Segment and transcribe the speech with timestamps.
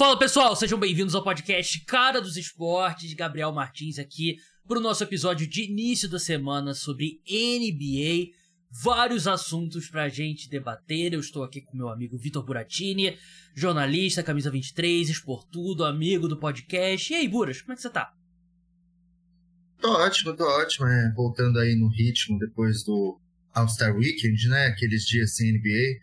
[0.00, 3.12] Fala pessoal, sejam bem-vindos ao podcast Cara dos Esportes.
[3.12, 8.30] Gabriel Martins aqui para o nosso episódio de início da semana sobre NBA.
[8.82, 11.12] Vários assuntos pra gente debater.
[11.12, 13.18] Eu estou aqui com meu amigo Vitor Buratini,
[13.54, 17.12] jornalista, camisa 23, esportudo, amigo do podcast.
[17.12, 18.10] E aí, Buras, como é que você tá?
[19.82, 20.86] Tô ótimo, tô ótimo.
[20.86, 23.20] É, voltando aí no ritmo depois do
[23.52, 24.68] All-Star Weekend, né?
[24.68, 25.98] Aqueles dias sem NBA.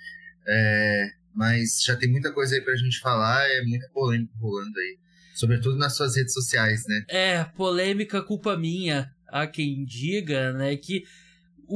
[0.48, 4.98] É, mas já tem muita coisa aí pra gente falar, é muita polêmica rolando aí.
[5.36, 7.06] Sobretudo nas suas redes sociais, né?
[7.08, 9.12] É, polêmica, culpa minha.
[9.28, 10.76] Há quem diga, né?
[10.76, 11.04] Que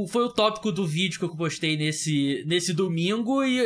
[0.09, 3.61] foi o tópico do vídeo que eu postei nesse, nesse domingo e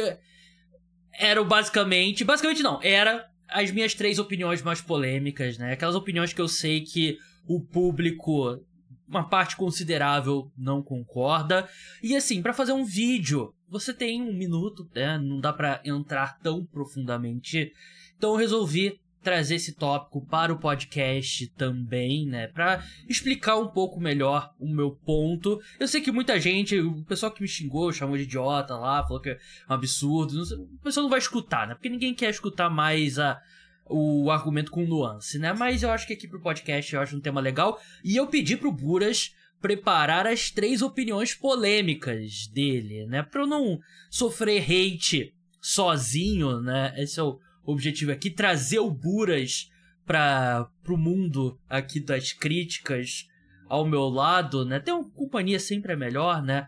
[1.13, 2.25] era basicamente.
[2.25, 5.71] Basicamente não, era as minhas três opiniões mais polêmicas, né?
[5.71, 8.59] Aquelas opiniões que eu sei que o público,
[9.07, 11.69] uma parte considerável, não concorda.
[12.03, 15.17] E assim, para fazer um vídeo, você tem um minuto, né?
[15.17, 17.73] Não dá para entrar tão profundamente.
[18.17, 23.99] Então eu resolvi trazer esse tópico para o podcast também, né, para explicar um pouco
[23.99, 25.59] melhor o meu ponto.
[25.79, 29.19] Eu sei que muita gente, o pessoal que me xingou, chamou de idiota lá, falou
[29.19, 31.73] que é um absurdo, o pessoal não vai escutar, né?
[31.73, 33.41] Porque ninguém quer escutar mais a
[33.87, 35.53] o argumento com nuance, né?
[35.53, 37.79] Mas eu acho que aqui pro podcast eu acho um tema legal.
[38.03, 39.35] E eu pedi pro Buras
[39.65, 43.23] preparar as três opiniões polêmicas dele, né?
[43.23, 43.79] Pra eu não
[44.11, 46.93] sofrer hate sozinho, né?
[46.97, 49.67] Esse é o objetivo aqui, trazer o Buras
[50.05, 53.25] para pro mundo aqui das críticas
[53.67, 54.79] ao meu lado, né?
[54.79, 56.67] Ter uma companhia sempre é melhor, né?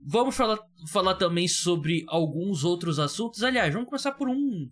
[0.00, 0.58] Vamos falar,
[0.90, 3.42] falar também sobre alguns outros assuntos.
[3.42, 4.70] Aliás, vamos começar por um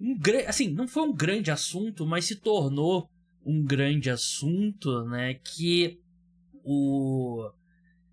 [0.00, 0.16] um
[0.48, 3.10] assim, não foi um grande assunto, mas se tornou
[3.44, 5.34] um grande assunto, né?
[5.34, 5.99] Que
[6.64, 7.50] o.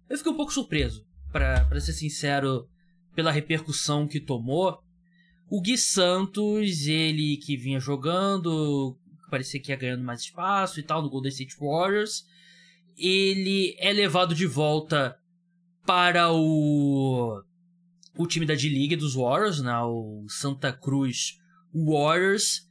[0.10, 2.68] Eu fiquei um pouco surpreso, para ser sincero,
[3.16, 4.80] pela repercussão que tomou.
[5.50, 8.98] O Gui Santos, ele que vinha jogando,
[9.30, 12.26] parecia que ia ganhando mais espaço e tal no Golden State Warriors,
[12.98, 15.18] ele é levado de volta
[15.86, 17.42] para o
[18.18, 21.38] o time da D-League dos Warriors, né, o Santa Cruz
[21.74, 22.68] Warriors,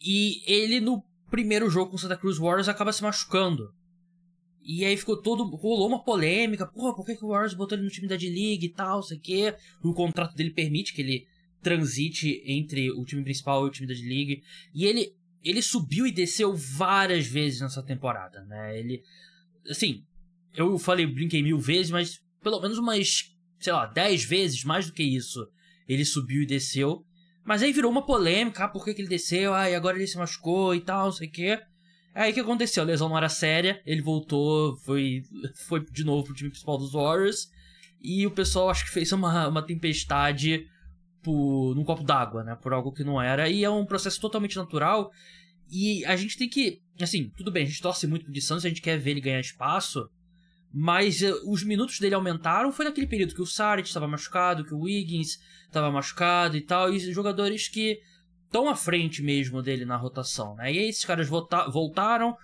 [0.00, 3.72] e ele no primeiro jogo com o Santa Cruz Warriors acaba se machucando.
[4.62, 5.44] E aí ficou todo.
[5.56, 6.66] rolou uma polêmica.
[6.66, 9.16] Porra, por que, que o Warriors botou ele no time da D-League e tal, sei
[9.16, 9.54] o quê.
[9.82, 11.26] O contrato dele permite que ele
[11.62, 14.42] transite entre o time principal e o time da D-League.
[14.74, 18.78] E ele, ele subiu e desceu várias vezes nessa temporada, né?
[18.78, 19.02] Ele.
[19.68, 20.04] Assim,
[20.54, 24.92] eu falei, brinquei mil vezes, mas pelo menos umas, sei lá, dez vezes, mais do
[24.92, 25.46] que isso,
[25.88, 27.04] ele subiu e desceu.
[27.44, 30.06] Mas aí virou uma polêmica, ah, por que, que ele desceu, ah, e agora ele
[30.06, 31.60] se machucou e tal, não sei o quê.
[32.14, 32.82] Aí o que aconteceu?
[32.82, 35.22] A lesão não era séria, ele voltou, foi,
[35.66, 37.50] foi de novo pro time principal dos Warriors.
[38.02, 40.66] E o pessoal acho que fez uma, uma tempestade
[41.22, 42.56] por, num copo d'água, né?
[42.56, 43.48] Por algo que não era.
[43.48, 45.12] E é um processo totalmente natural.
[45.70, 46.80] E a gente tem que.
[47.00, 49.20] Assim, tudo bem, a gente torce muito pro de Santos, a gente quer ver ele
[49.20, 50.08] ganhar espaço.
[50.72, 54.74] Mas uh, os minutos dele aumentaram foi naquele período que o Saric estava machucado, que
[54.74, 58.00] o Wiggins estava machucado e tal, e jogadores que
[58.50, 60.72] estão à frente mesmo dele na rotação, né?
[60.72, 62.36] E aí esses caras volta voltaram,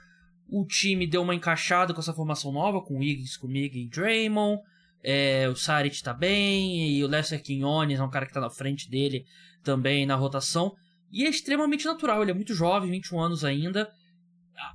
[0.49, 3.77] o time deu uma encaixada com essa formação nova, com o Wiggins, com o Mig
[3.77, 4.62] e Draymond,
[5.03, 8.50] é, o Saric tá bem, e o Lester Quinones é um cara que tá na
[8.50, 9.27] frente dele
[9.65, 10.77] também na rotação,
[11.11, 13.91] e é extremamente natural, ele é muito jovem, 21 anos ainda,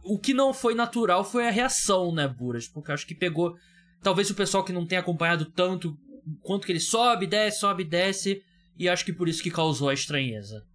[0.03, 2.67] o que não foi natural foi a reação, né, Buras?
[2.67, 3.55] Porque acho que pegou.
[4.01, 5.97] Talvez o pessoal que não tenha acompanhado tanto
[6.41, 8.43] quanto que ele sobe, desce, sobe, desce.
[8.77, 10.65] E acho que por isso que causou a estranheza.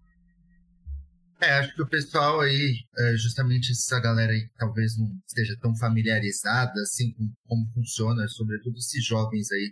[1.39, 5.55] É, acho que o pessoal aí, é, justamente essa galera aí que talvez não esteja
[5.61, 9.69] tão familiarizada assim com como funciona, sobretudo esses jovens aí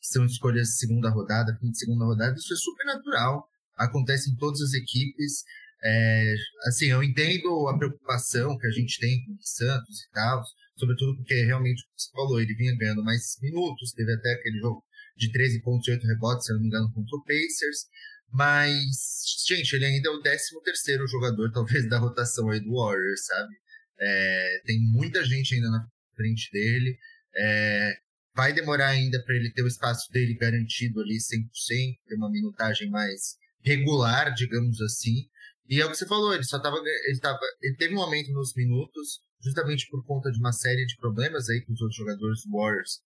[0.00, 3.46] que são escolhas de segunda rodada, fim de segunda rodada, isso é super natural.
[3.76, 5.44] Acontece em todas as equipes.
[5.84, 6.34] É,
[6.66, 10.42] assim, eu entendo a preocupação que a gente tem com o Santos e tal,
[10.76, 14.82] sobretudo porque realmente, como você falou, ele vinha ganhando mais minutos, teve até aquele jogo
[15.16, 17.86] de 13,8 rebotes, se eu não me engano, contra o Pacers.
[18.32, 23.26] Mas, gente, ele ainda é o 13 terceiro jogador, talvez, da rotação aí do Warriors,
[23.26, 23.54] sabe?
[24.00, 25.86] É, tem muita gente ainda na
[26.16, 26.96] frente dele.
[27.36, 27.92] É,
[28.34, 32.90] vai demorar ainda para ele ter o espaço dele garantido ali 100%, ter uma minutagem
[32.90, 35.28] mais regular, digamos assim.
[35.68, 36.76] E é o que você falou, ele só tava.
[37.06, 40.96] Ele, tava, ele teve um aumento nos minutos, justamente por conta de uma série de
[40.96, 43.00] problemas aí com os outros jogadores Warriors.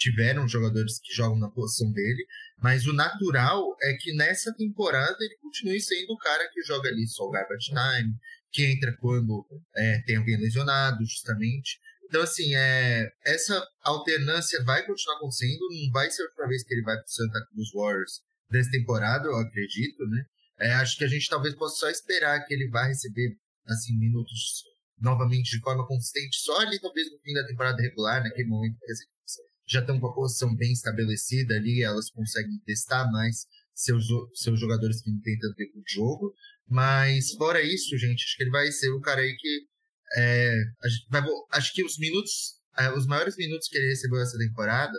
[0.00, 2.26] Tiveram jogadores que jogam na posição dele,
[2.58, 7.06] mas o natural é que nessa temporada ele continue sendo o cara que joga ali
[7.06, 8.14] só o garbage time,
[8.50, 11.78] que entra quando é, tem alguém lesionado, justamente.
[12.08, 16.74] Então, assim, é, essa alternância vai continuar acontecendo, não vai ser a última vez que
[16.74, 20.24] ele vai para Santa Cruz Warriors dessa temporada, eu acredito, né?
[20.58, 23.36] É, acho que a gente talvez possa só esperar que ele vá receber
[23.66, 24.64] assim minutos
[25.00, 28.92] novamente de forma consistente só ali talvez no fim da temporada regular, naquele momento que
[29.70, 35.00] já estão com a posição bem estabelecida ali, elas conseguem testar mais seus, seus jogadores
[35.00, 36.34] que não têm tanto tempo de jogo.
[36.68, 39.66] Mas fora isso, gente, acho que ele vai ser o cara aí que
[40.16, 40.56] é,
[41.08, 41.22] vai,
[41.52, 44.92] acho que os minutos, é, os maiores minutos que ele recebeu essa temporada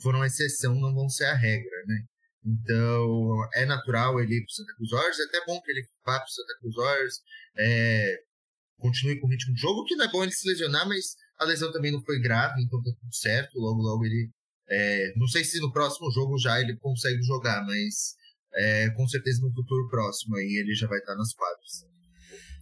[0.00, 2.04] foram exceção, não vão ser a regra, né?
[2.44, 6.20] Então, é natural ele ir pro Santa Cruz Warriors, é até bom que ele vá
[6.20, 7.14] pro Santa Cruz Warriors,
[7.56, 8.16] é,
[8.78, 11.44] continue com o ritmo de jogo, que não é bom ele se lesionar, mas a
[11.44, 14.30] lesão também não foi grave, então tá tudo certo, logo logo ele,
[14.68, 18.16] é, não sei se no próximo jogo já ele consegue jogar, mas
[18.54, 21.86] é, com certeza no futuro próximo aí ele já vai estar nas quadras.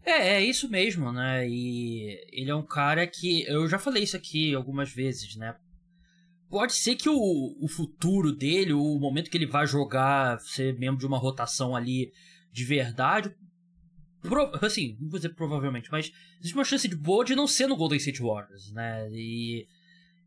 [0.04, 1.48] É, é isso mesmo, né?
[1.48, 3.42] E ele é um cara que.
[3.48, 5.56] Eu já falei isso aqui algumas vezes, né?
[6.48, 11.00] Pode ser que o, o futuro dele, o momento que ele vai jogar, ser membro
[11.00, 12.12] de uma rotação ali
[12.52, 13.34] de verdade.
[14.28, 17.66] Pro, assim, não vou dizer provavelmente, mas existe uma chance de boa de não ser
[17.66, 19.08] no Golden State Warriors, né?
[19.12, 19.66] E.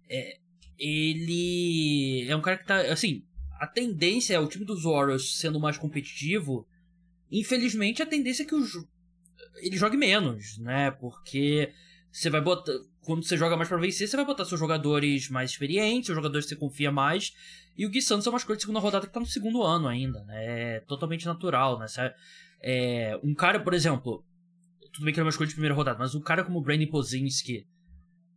[0.10, 0.40] É,
[0.78, 2.82] ele é um cara que tá.
[2.82, 3.24] Assim,
[3.60, 6.66] a tendência é o time dos Warriors sendo mais competitivo.
[7.32, 8.66] Infelizmente, a tendência é que o,
[9.58, 10.92] ele jogue menos, né?
[10.92, 11.72] Porque
[12.12, 12.72] você vai botar.
[13.02, 16.46] Quando você joga mais para vencer, você vai botar seus jogadores mais experientes, seus jogadores
[16.46, 17.34] que você confia mais.
[17.78, 19.88] E o Gui Santos é uma escolha de segunda rodada que tá no segundo ano
[19.88, 20.76] ainda, né?
[20.76, 21.88] É totalmente natural, né?
[22.62, 24.24] É, um cara, por exemplo.
[24.92, 27.66] Tudo bem que uma escolha de primeira rodada, mas um cara como o Brandon Pozinski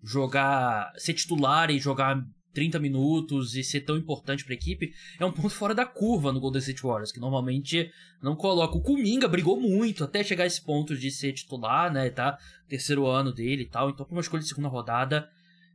[0.03, 0.93] jogar.
[0.97, 2.23] ser titular e jogar
[2.53, 6.33] 30 minutos e ser tão importante para a equipe é um ponto fora da curva
[6.33, 7.91] no Golden State Warriors, que normalmente
[8.23, 8.77] não coloca.
[8.77, 12.11] O Kuminga brigou muito até chegar a esse ponto de ser titular, né?
[12.11, 12.39] Tá?
[12.69, 13.91] Terceiro ano dele e tal.
[13.91, 15.29] Então, para uma escolha de segunda rodada,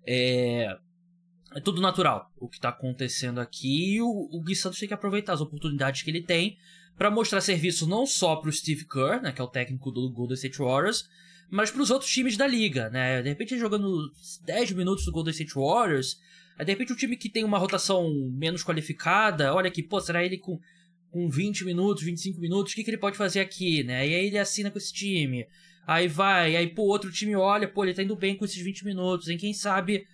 [0.05, 0.67] é.
[1.55, 3.95] É tudo natural o que tá acontecendo aqui.
[3.95, 6.57] E o, o Gui Santos tem que aproveitar as oportunidades que ele tem
[6.97, 10.35] para mostrar serviço não só pro Steve Kerr, né, que é o técnico do Golden
[10.35, 11.07] State Warriors,
[11.49, 13.21] mas para os outros times da liga, né?
[13.21, 14.11] De repente, jogando
[14.45, 16.19] 10 minutos do Golden State Warriors,
[16.57, 20.38] de repente, um time que tem uma rotação menos qualificada, olha aqui, pô, será ele
[20.38, 20.59] com,
[21.11, 24.07] com 20 minutos, 25 minutos, o que, que ele pode fazer aqui, né?
[24.07, 25.45] E aí ele assina com esse time.
[25.85, 28.83] Aí vai, aí, pô, outro time olha, pô, ele tá indo bem com esses 20
[28.83, 30.05] minutos, em quem sabe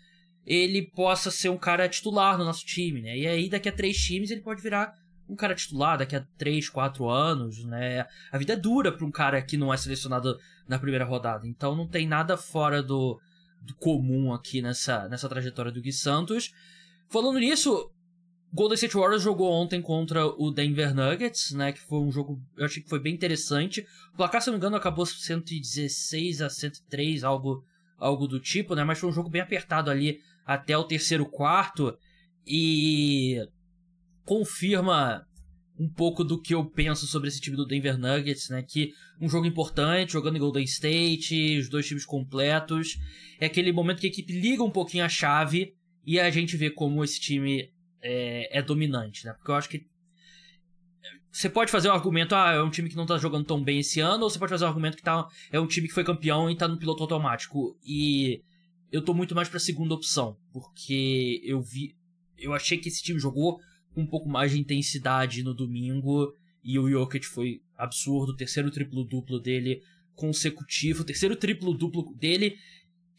[0.45, 3.17] ele possa ser um cara titular no nosso time, né?
[3.17, 4.93] E aí, daqui a três times, ele pode virar
[5.27, 8.05] um cara titular daqui a 3, 4 anos, né?
[8.31, 10.37] A vida é dura para um cara que não é selecionado
[10.67, 11.47] na primeira rodada.
[11.47, 13.19] Então não tem nada fora do,
[13.79, 16.51] comum aqui nessa, nessa trajetória do Gui Santos.
[17.09, 17.91] Falando nisso,
[18.51, 21.71] Golden State Warriors jogou ontem contra o Denver Nuggets, né?
[21.71, 23.85] Que foi um jogo, eu achei que foi bem interessante.
[24.13, 27.63] O placar, se não me engano, acabou 116 a 103, algo,
[27.97, 28.83] algo do tipo, né?
[28.83, 31.97] Mas foi um jogo bem apertado ali até o terceiro quarto.
[32.45, 33.39] E
[34.25, 35.25] confirma
[35.79, 38.61] um pouco do que eu penso sobre esse time do Denver Nuggets, né?
[38.61, 42.97] Que um jogo importante, jogando em Golden State, os dois times completos.
[43.39, 45.73] É aquele momento que a equipe liga um pouquinho a chave
[46.05, 47.71] e a gente vê como esse time
[48.01, 49.33] é, é dominante, né?
[49.33, 49.85] Porque eu acho que
[51.31, 53.61] você pode fazer o um argumento, ah, é um time que não tá jogando tão
[53.61, 55.87] bem esse ano, ou você pode fazer o um argumento que tá, é um time
[55.87, 57.75] que foi campeão e tá no piloto automático.
[57.83, 58.43] E
[58.91, 61.95] eu tô muito mais pra segunda opção, porque eu vi.
[62.37, 63.59] Eu achei que esse time jogou
[63.93, 66.33] com um pouco mais de intensidade no domingo.
[66.63, 68.35] E o Jokic foi absurdo.
[68.35, 69.81] Terceiro triplo-duplo dele
[70.15, 71.03] consecutivo.
[71.03, 72.57] Terceiro triplo-duplo dele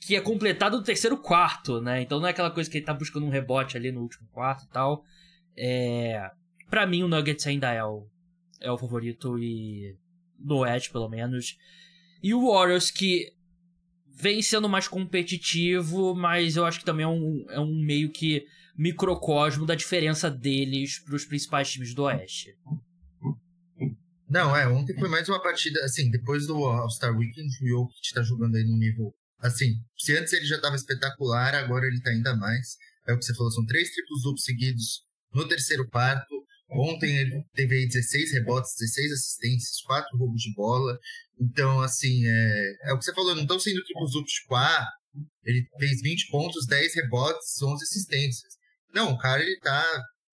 [0.00, 2.02] que é completado no terceiro quarto, né?
[2.02, 4.64] Então não é aquela coisa que ele tá buscando um rebote ali no último quarto
[4.64, 5.02] e tal.
[5.56, 6.30] É...
[6.68, 8.06] Pra mim o Nuggets ainda é o,
[8.60, 9.96] é o favorito e...
[10.38, 11.56] No Oeste, pelo menos.
[12.22, 13.32] E o Warriors que
[14.14, 18.44] vem sendo mais competitivo, mas eu acho que também é um, é um meio que
[18.76, 22.56] microcosmo da diferença deles para os principais times do Oeste.
[24.28, 28.22] Não, é, ontem foi mais uma partida, assim, depois do All-Star Weekend, o Jokic está
[28.22, 32.34] jogando aí no nível, assim, se antes ele já estava espetacular, agora ele está ainda
[32.36, 32.76] mais.
[33.06, 36.34] É o que você falou, são três triplos duplos seguidos no terceiro quarto.
[36.70, 40.98] Ontem ele teve aí 16 rebotes, 16 assistências, 4 roubos de bola.
[41.38, 44.88] Então, assim, é, é o que você falou, não estão sendo triplos duplos tipo, ah,
[45.44, 48.54] ele fez 20 pontos, 10 rebotes, 11 assistências.
[48.94, 49.84] Não, o cara ele tá.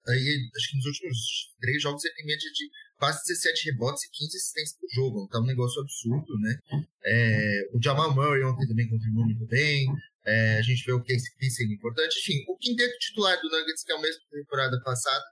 [0.07, 1.17] Aí, acho que nos últimos
[1.59, 5.25] três jogos ele tem média de quase 17 rebotes e 15 assistências por jogo.
[5.27, 6.57] Então é um negócio absurdo, né?
[7.03, 9.87] É, o Jamal Murray ontem também contribuiu muito bem.
[10.23, 12.19] É, a gente vê o Casey sendo importante.
[12.19, 15.23] Enfim, o quinteto titular do Nuggets, que é o mesmo da temporada passada,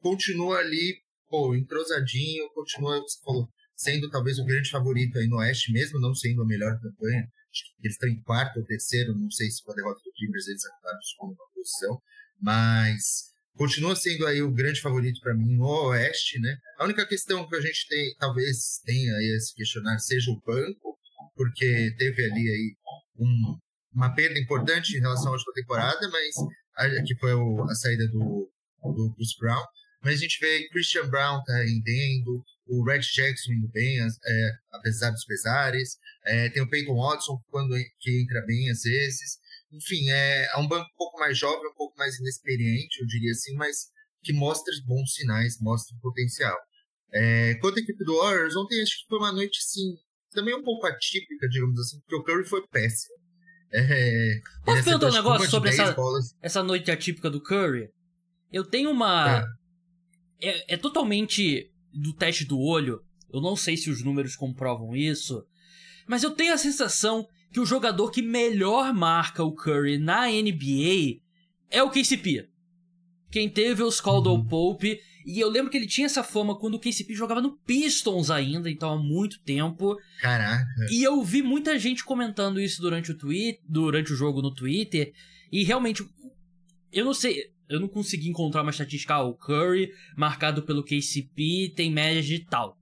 [0.00, 0.98] continua ali,
[1.30, 6.42] pô, entrosadinho, continua, falou, sendo talvez o grande favorito aí no Oeste, mesmo não sendo
[6.42, 7.26] a melhor campanha.
[7.82, 10.64] Eles estão em quarto ou terceiro, não sei se com a derrota do Clippers eles
[10.66, 12.02] acabaram com uma posição.
[12.44, 16.54] Mas continua sendo aí o grande favorito para mim no Oeste, né?
[16.78, 20.40] A única questão que a gente tem, talvez tenha aí a se questionar seja o
[20.46, 20.98] banco,
[21.34, 22.76] porque teve ali aí
[23.18, 23.58] um,
[23.94, 28.50] uma perda importante em relação à última temporada, mas que foi o, a saída do,
[28.82, 29.64] do Bruce Brown.
[30.02, 35.10] Mas a gente vê Christian Brown tá rendendo, o Red Jackson indo bem, é, apesar
[35.10, 35.96] dos pesares.
[36.26, 39.38] É, tem o Peyton Watson quando que entra bem às vezes.
[39.74, 43.32] Enfim, é, é um banco um pouco mais jovem, um pouco mais inexperiente, eu diria
[43.32, 43.88] assim, mas
[44.22, 46.56] que mostra bons sinais, mostra potencial.
[47.12, 49.96] É, quanto à equipe do Warriors, ontem acho que foi uma noite, assim,
[50.32, 53.14] também um pouco atípica, digamos assim, porque o Curry foi péssimo.
[53.72, 55.96] É, Posso perguntar um negócio sobre essa,
[56.40, 57.88] essa noite atípica do Curry?
[58.52, 59.46] Eu tenho uma.
[60.40, 60.48] É.
[60.48, 60.74] é.
[60.74, 63.00] É, totalmente do teste do olho.
[63.32, 65.44] Eu não sei se os números comprovam isso.
[66.06, 71.20] Mas eu tenho a sensação que o jogador que melhor marca o Curry na NBA
[71.70, 72.48] é o KCP.
[73.30, 74.44] Quem teve os Caldwell uhum.
[74.44, 75.00] Pope.
[75.24, 78.68] E eu lembro que ele tinha essa fama quando o KCP jogava no Pistons ainda,
[78.68, 79.96] então há muito tempo.
[80.20, 80.66] Caraca.
[80.90, 85.12] E eu vi muita gente comentando isso durante o tweet, durante o jogo no Twitter.
[85.52, 86.04] E realmente,
[86.92, 89.14] eu não sei, eu não consegui encontrar uma estatística.
[89.14, 92.76] Ah, o Curry, marcado pelo KCP, tem média de tal.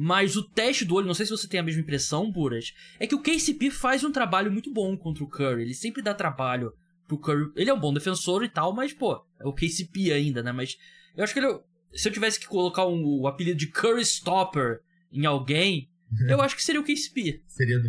[0.00, 3.06] Mas o teste do olho, não sei se você tem a mesma impressão, Buras, é
[3.06, 5.62] que o KCP faz um trabalho muito bom contra o Curry.
[5.62, 6.72] Ele sempre dá trabalho
[7.08, 7.50] pro Curry.
[7.56, 10.52] Ele é um bom defensor e tal, mas, pô, é o KCP ainda, né?
[10.52, 10.76] Mas
[11.16, 11.48] eu acho que ele.
[11.94, 14.78] Se eu tivesse que colocar um, o apelido de Curry Stopper
[15.10, 15.90] em alguém,
[16.30, 17.42] eu acho que seria o KCP.
[17.48, 17.82] Seria.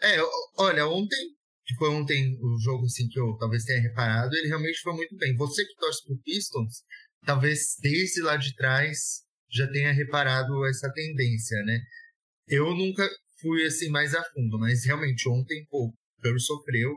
[0.00, 0.18] É,
[0.56, 1.34] olha, ontem
[1.66, 5.16] que foi ontem o jogo assim que eu talvez tenha reparado, ele realmente foi muito
[5.16, 5.34] bem.
[5.34, 6.84] Você que torce pro Pistons,
[7.24, 11.80] talvez desde lá de trás já tenha reparado essa tendência, né?
[12.48, 13.08] Eu nunca
[13.40, 16.92] fui assim mais a fundo, mas realmente ontem pô, o Curry sofreu.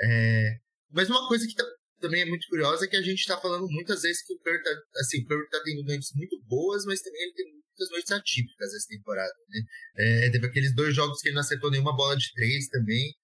[0.00, 0.56] É...
[0.90, 1.64] Mas uma coisa que tá,
[2.00, 4.62] também é muito curiosa é que a gente está falando muitas vezes que o Curry
[4.62, 8.12] tá, assim, o Curry tá tendo noites muito boas, mas também ele tem muitas noites
[8.12, 9.60] atípicas essa temporada, né?
[9.98, 13.14] É, teve aqueles dois jogos que ele não acertou nenhuma bola de três também.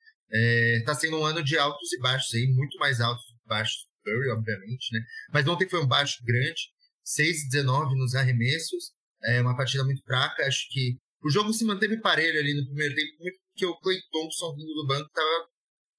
[0.78, 3.86] Está é, sendo um ano de altos e baixos aí, muito mais altos e baixos
[3.86, 5.00] do Curry, obviamente, né?
[5.32, 6.62] Mas ontem foi um baixo grande,
[7.06, 8.92] 6 19 nos arremessos,
[9.24, 10.44] é uma partida muito fraca.
[10.44, 14.54] Acho que o jogo se manteve parelho ali no primeiro tempo, porque o Clay Thompson
[14.56, 15.48] vindo do banco estava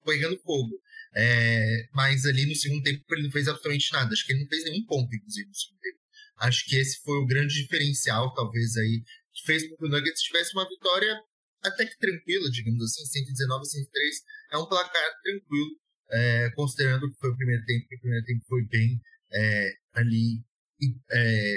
[0.04, 0.80] pegando fogo.
[1.16, 4.12] É, mas ali no segundo tempo ele não fez absolutamente nada.
[4.12, 5.98] Acho que ele não fez nenhum ponto, inclusive, no segundo tempo.
[6.36, 10.22] Acho que esse foi o grande diferencial, talvez, aí, que fez com que o Nuggets
[10.22, 11.18] tivesse uma vitória
[11.62, 14.16] até que tranquila, digamos assim, 119 a 103
[14.52, 15.70] é um placar tranquilo,
[16.10, 19.00] é, considerando que foi o primeiro tempo, que o primeiro tempo foi bem
[19.32, 20.40] é, ali
[21.10, 21.54] é,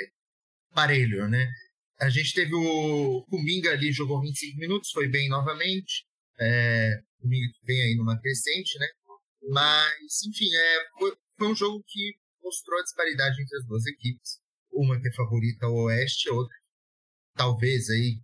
[0.73, 1.49] parelho, né?
[1.99, 6.05] A gente teve o Kuminga ali, jogou 25 minutos, foi bem novamente.
[6.39, 8.87] É, o vem aí numa crescente, né?
[9.49, 14.39] Mas, enfim, é, foi, foi um jogo que mostrou a disparidade entre as duas equipes.
[14.71, 16.55] Uma que é favorita ao Oeste, outra
[17.35, 18.19] talvez aí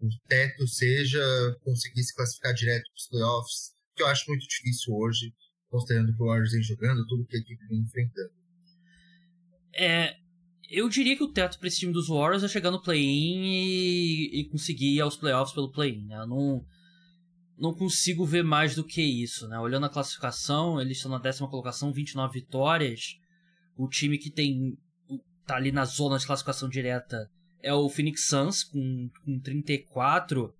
[0.00, 1.20] o teto seja
[1.62, 5.32] conseguir se classificar direto para os playoffs, que eu acho muito difícil hoje,
[5.68, 8.32] considerando que o Warriors vem jogando, tudo que a equipe vem enfrentando.
[9.72, 10.16] É,
[10.74, 14.40] eu diria que o teto para esse time dos Warriors é chegar no play-in e,
[14.40, 16.06] e, conseguir ir aos playoffs pelo play-in.
[16.06, 16.16] Né?
[16.16, 16.64] Eu não,
[17.56, 19.46] não consigo ver mais do que isso.
[19.48, 19.58] Né?
[19.58, 23.18] Olhando a classificação, eles estão na décima colocação, 29 vitórias.
[23.76, 24.76] O time que tem
[25.46, 27.30] tá ali na zona de classificação direta
[27.62, 30.54] é o Phoenix Suns com, com 34.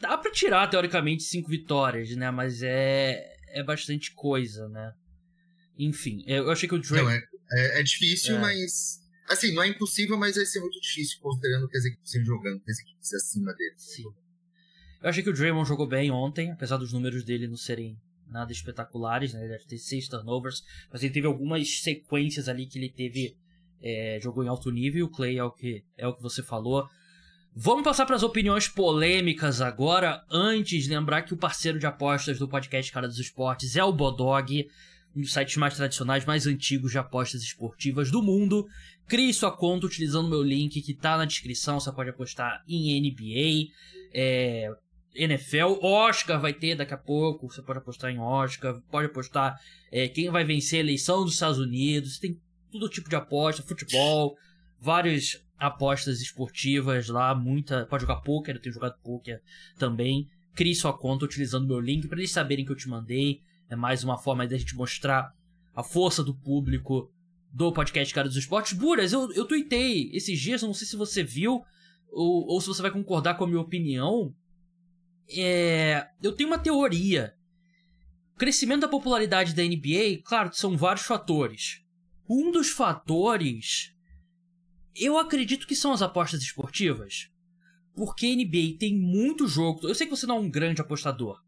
[0.00, 2.30] Dá pra tirar, teoricamente, 5 vitórias, né?
[2.30, 4.92] Mas é, é bastante coisa, né?
[5.78, 7.04] Enfim, eu achei que o Drake...
[7.04, 8.40] Não, é, é, é difícil, é.
[8.40, 9.04] mas...
[9.28, 12.60] Assim, não é impossível, mas vai ser muito difícil, considerando que as equipes estão jogando,
[12.60, 13.82] que as equipes acima deles.
[13.82, 14.04] Sim.
[15.02, 17.98] Eu achei que o Draymond jogou bem ontem, apesar dos números dele não serem
[18.28, 19.40] nada espetaculares, né?
[19.40, 20.62] Ele deve ter seis turnovers,
[20.92, 23.36] mas ele teve algumas sequências ali que ele teve
[23.82, 26.88] é, jogou em alto nível, o Clay é o que, é o que você falou.
[27.54, 30.22] Vamos passar para as opiniões polêmicas agora.
[30.30, 34.68] Antes, lembrar que o parceiro de apostas do podcast Cara dos Esportes é o Bodog,
[35.16, 38.66] um dos sites mais tradicionais, mais antigos de apostas esportivas do mundo.
[39.08, 41.80] Crie sua conta utilizando meu link que está na descrição.
[41.80, 43.72] Você pode apostar em NBA,
[44.12, 44.68] é,
[45.14, 47.50] NFL, Oscar vai ter daqui a pouco.
[47.50, 49.58] Você pode apostar em Oscar, pode apostar
[49.90, 52.18] é, quem vai vencer a eleição dos Estados Unidos.
[52.18, 52.38] Tem
[52.70, 54.36] todo tipo de aposta, futebol,
[54.78, 57.86] várias apostas esportivas lá, muita.
[57.86, 59.40] Pode jogar poker, eu tenho jogado poker
[59.78, 60.28] também.
[60.54, 63.40] Crie sua conta utilizando meu link para eles saberem que eu te mandei.
[63.68, 65.34] É mais uma forma da gente mostrar
[65.74, 67.12] a força do público
[67.52, 68.74] do podcast Cara dos Esportes.
[68.74, 71.64] Buras, eu, eu tuitei esses dias, não sei se você viu
[72.08, 74.34] ou, ou se você vai concordar com a minha opinião.
[75.28, 77.34] É, eu tenho uma teoria.
[78.34, 81.82] O crescimento da popularidade da NBA, claro, são vários fatores.
[82.28, 83.94] Um dos fatores,
[84.94, 87.30] eu acredito que são as apostas esportivas.
[87.94, 89.88] Porque a NBA tem muito jogo.
[89.88, 91.42] Eu sei que você não é um grande apostador,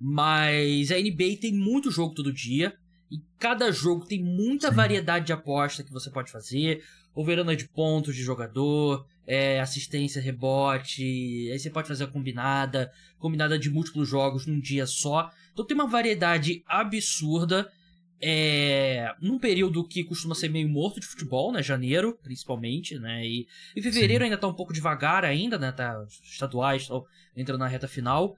[0.00, 2.74] mas a NBA tem muito jogo todo dia.
[3.10, 4.76] E cada jogo tem muita Sim.
[4.76, 6.84] variedade de aposta que você pode fazer.
[7.14, 11.02] Overana de pontos de jogador, é, assistência, rebote.
[11.50, 15.30] Aí você pode fazer a combinada, combinada de múltiplos jogos num dia só.
[15.52, 17.70] Então tem uma variedade absurda.
[18.20, 21.62] É, num período que costuma ser meio morto de futebol, né?
[21.62, 23.24] Janeiro, principalmente, né?
[23.24, 24.24] E, e fevereiro Sim.
[24.24, 25.70] ainda tá um pouco devagar ainda, né?
[25.70, 27.04] Tá, estaduais estão
[27.36, 28.36] entrando na reta final.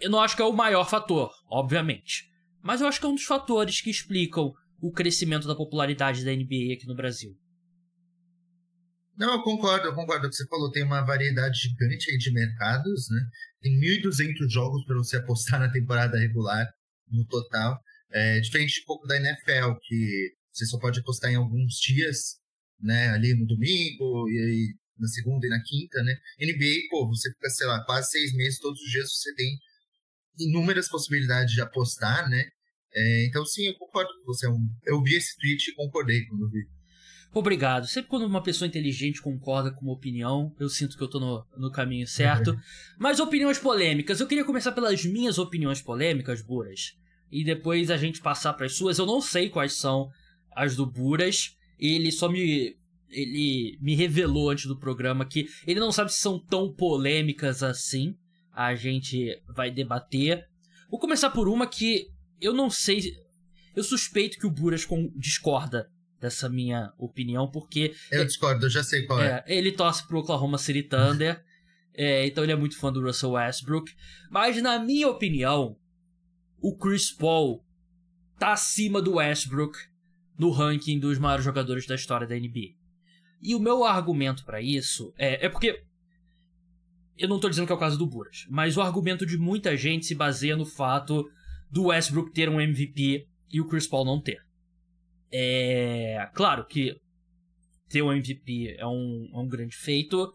[0.00, 2.30] Eu não acho que é o maior fator, obviamente.
[2.62, 6.32] Mas eu acho que é um dos fatores que explicam o crescimento da popularidade da
[6.32, 7.36] NBA aqui no Brasil.
[9.16, 10.70] Não, eu concordo, eu concordo com o que você falou.
[10.70, 13.20] Tem uma variedade gigante de mercados, né?
[13.60, 16.66] Tem 1.200 jogos para você apostar na temporada regular,
[17.10, 17.80] no total.
[18.12, 22.36] É diferente um pouco da NFL, que você só pode apostar em alguns dias,
[22.80, 23.08] né?
[23.08, 26.14] Ali no domingo, e aí na segunda e na quinta, né?
[26.40, 29.58] NBA, pô, você fica, sei lá, quase seis meses, todos os dias você tem
[30.38, 32.44] inúmeras possibilidades de apostar, né?
[32.94, 34.46] É, então, sim, eu concordo com você.
[34.86, 36.66] Eu vi esse tweet e concordei quando vi.
[37.32, 37.86] Obrigado.
[37.86, 41.44] Sempre quando uma pessoa inteligente concorda com uma opinião, eu sinto que eu tô no,
[41.56, 42.52] no caminho certo.
[42.52, 42.60] Uhum.
[42.98, 44.20] Mas opiniões polêmicas.
[44.20, 46.94] Eu queria começar pelas minhas opiniões polêmicas, Buras.
[47.30, 48.98] E depois a gente passar para as suas.
[48.98, 50.08] Eu não sei quais são
[50.56, 51.56] as do Buras.
[51.78, 52.76] Ele só me.
[53.10, 58.14] Ele me revelou antes do programa que ele não sabe se são tão polêmicas assim
[58.58, 60.44] a gente vai debater.
[60.90, 62.08] Vou começar por uma que
[62.40, 63.14] eu não sei.
[63.76, 64.84] Eu suspeito que o Buras
[65.14, 65.88] discorda
[66.20, 67.94] dessa minha opinião, porque.
[68.10, 69.44] Eu discordo, eu já sei qual é.
[69.46, 69.56] é.
[69.56, 71.40] Ele torce pro Oklahoma City Thunder.
[71.94, 73.94] é, então ele é muito fã do Russell Westbrook.
[74.28, 75.76] Mas, na minha opinião,
[76.60, 77.64] o Chris Paul
[78.40, 79.78] tá acima do Westbrook
[80.36, 82.74] no ranking dos maiores jogadores da história da NBA.
[83.40, 85.84] E o meu argumento para isso é, é porque
[87.18, 89.76] eu não tô dizendo que é o caso do Buras, mas o argumento de muita
[89.76, 91.28] gente se baseia no fato
[91.70, 94.38] do Westbrook ter um MVP e o Chris Paul não ter.
[95.30, 96.28] É.
[96.34, 96.96] Claro que
[97.88, 100.32] ter um MVP é um, é um grande feito,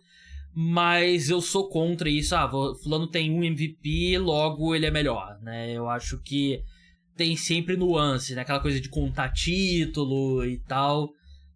[0.54, 2.36] mas eu sou contra isso.
[2.36, 5.72] Ah, Fulano tem um MVP, logo ele é melhor, né?
[5.72, 6.62] Eu acho que
[7.16, 8.42] tem sempre nuance, né?
[8.42, 11.10] Aquela coisa de contar título e tal.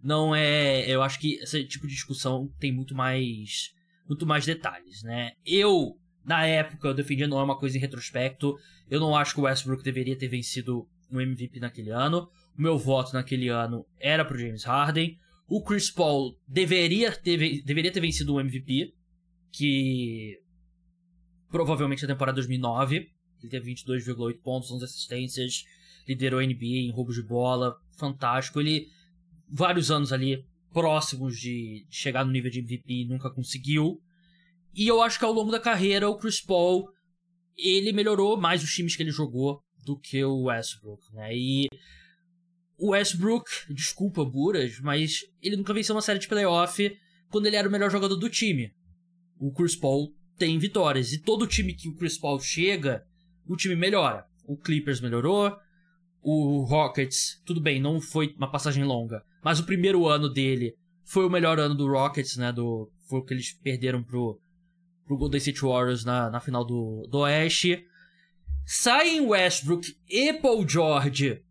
[0.04, 0.90] Não é.
[0.90, 3.72] Eu acho que esse tipo de discussão tem muito mais
[4.08, 5.34] muito mais detalhes, né?
[5.46, 8.56] Eu, na época, eu defendia não é uma coisa em retrospecto.
[8.90, 12.30] Eu não acho que o Westbrook deveria ter vencido um MVP naquele ano.
[12.58, 15.18] O meu voto naquele ano era pro James Harden.
[15.48, 18.94] O Chris Paul deveria ter, deveria ter vencido o MVP,
[19.52, 20.38] que
[21.50, 23.10] provavelmente na temporada 2009.
[23.40, 25.64] Ele teve 22,8 pontos, 11 assistências,
[26.08, 28.60] liderou a NBA em roubos de bola, fantástico.
[28.60, 28.88] Ele,
[29.48, 30.44] vários anos ali,
[30.78, 34.00] próximos de chegar no nível de MVP nunca conseguiu.
[34.76, 36.88] E eu acho que ao longo da carreira o Chris Paul
[37.58, 41.36] ele melhorou mais os times que ele jogou do que o Westbrook, né?
[41.36, 41.68] E
[42.78, 46.96] o Westbrook, desculpa, Buras, mas ele nunca venceu uma série de playoff
[47.32, 48.72] quando ele era o melhor jogador do time.
[49.40, 53.04] O Chris Paul tem vitórias e todo time que o Chris Paul chega,
[53.48, 54.28] o time melhora.
[54.46, 55.58] O Clippers melhorou,
[56.22, 61.26] o Rockets, tudo bem, não foi uma passagem longa, mas o primeiro ano dele foi
[61.26, 62.52] o melhor ano do Rockets, né?
[62.52, 64.42] Do, foi o que eles perderam pro,
[65.06, 67.82] pro Golden State Warriors na, na final do, do Oeste.
[68.66, 71.42] Saem Westbrook e Paul George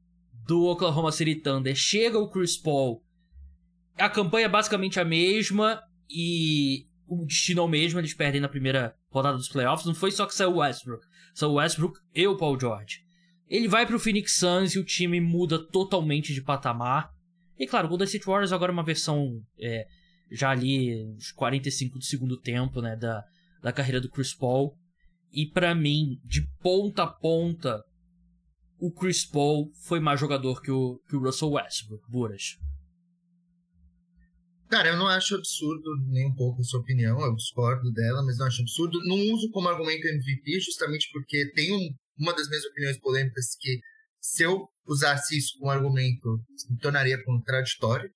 [0.47, 1.75] do Oklahoma City Thunder.
[1.75, 3.03] Chega o Chris Paul.
[3.97, 5.81] A campanha é basicamente a mesma
[6.11, 7.99] e o destino é o mesmo.
[7.99, 9.87] Eles perdem na primeira rodada dos playoffs.
[9.87, 11.07] Não foi só que saiu o Westbrook.
[11.33, 13.07] Saiu o Westbrook e o Paul George.
[13.49, 17.16] Ele vai pro Phoenix Suns e o time muda totalmente de patamar.
[17.59, 19.87] E claro, Golden State Warriors agora é uma versão é,
[20.31, 23.25] já ali uns 45 do segundo tempo, né, da,
[23.63, 24.77] da carreira do Chris Paul.
[25.33, 27.83] E para mim, de ponta a ponta,
[28.79, 32.59] o Chris Paul foi mais jogador que o, que o Russell Westbrook, Buras.
[34.69, 38.39] Cara, eu não acho absurdo nem um pouco a sua opinião, eu discordo dela, mas
[38.39, 38.99] não acho absurdo.
[39.05, 43.81] Não uso como argumento MVP justamente porque tem um, uma das minhas opiniões polêmicas que
[44.27, 48.11] se eu usasse isso como argumento, me tornaria contraditório.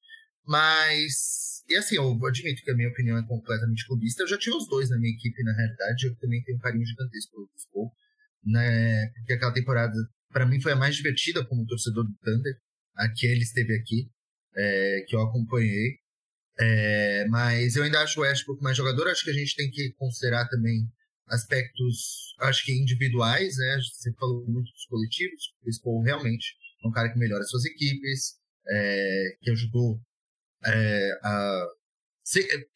[0.45, 4.23] Mas, e assim, eu admito que a minha opinião é completamente clubista.
[4.23, 6.07] Eu já tinha os dois na minha equipe, na realidade.
[6.07, 7.93] Eu também tenho um carinho gigantesco pelo Cusco,
[8.45, 9.09] né?
[9.15, 9.95] Porque aquela temporada,
[10.33, 12.55] para mim, foi a mais divertida como torcedor do Thunder.
[12.97, 14.11] A que ele esteve aqui,
[14.57, 15.99] é, que eu acompanhei.
[16.59, 19.07] É, mas eu ainda acho o Westbrook mais jogador.
[19.09, 20.89] Acho que a gente tem que considerar também
[21.31, 23.79] aspectos, acho que individuais, né?
[23.93, 28.35] Você falou muito dos coletivos, o Paul realmente é um cara que melhora suas equipes,
[28.69, 30.01] é, que ajudou
[30.67, 31.67] é, a,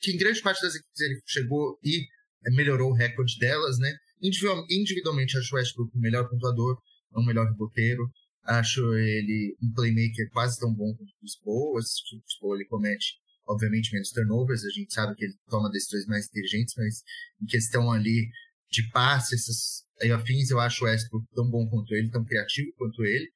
[0.01, 2.07] que em grande parte das equipes ele chegou e
[2.53, 3.95] melhorou o recorde delas, né?
[4.21, 6.79] Individualmente, acho o Westbrook o melhor pontuador,
[7.13, 8.11] o melhor reboteiro.
[8.45, 11.79] Acho ele um playmaker quase tão bom quanto o Paul.
[11.79, 13.15] O Paul ele comete,
[13.47, 14.65] obviamente, menos turnovers.
[14.65, 17.03] A gente sabe que ele toma decisões mais inteligentes, mas
[17.41, 18.29] em questão ali
[18.75, 22.73] de passe, essas aí afins, eu acho o Westbrook tão bom quanto ele, tão criativo
[22.77, 23.31] quanto ele.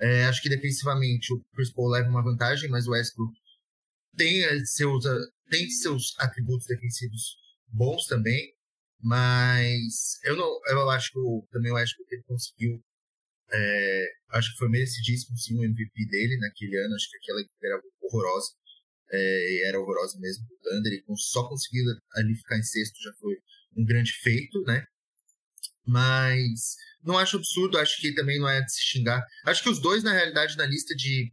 [0.00, 3.34] É, acho que defensivamente o Chris Paul leva uma vantagem, mas o Westbrook
[4.16, 5.04] tem seus,
[5.50, 7.36] tem seus atributos defensivos
[7.68, 8.54] bons também.
[9.00, 12.82] Mas eu não, eu acho que eu, também acho que ele conseguiu.
[13.52, 16.94] É, acho que foi merecidíssimo sim o MVP dele naquele ano.
[16.94, 18.52] Acho que aquela era horrorosa.
[19.12, 20.92] É, era horrorosa mesmo o Thunder.
[20.92, 21.84] E só conseguir
[22.16, 23.36] ali ficar em sexto já foi
[23.76, 24.84] um grande feito, né?
[25.86, 29.22] Mas não acho absurdo, acho que também não é de se xingar.
[29.44, 31.32] Acho que os dois, na realidade, na lista de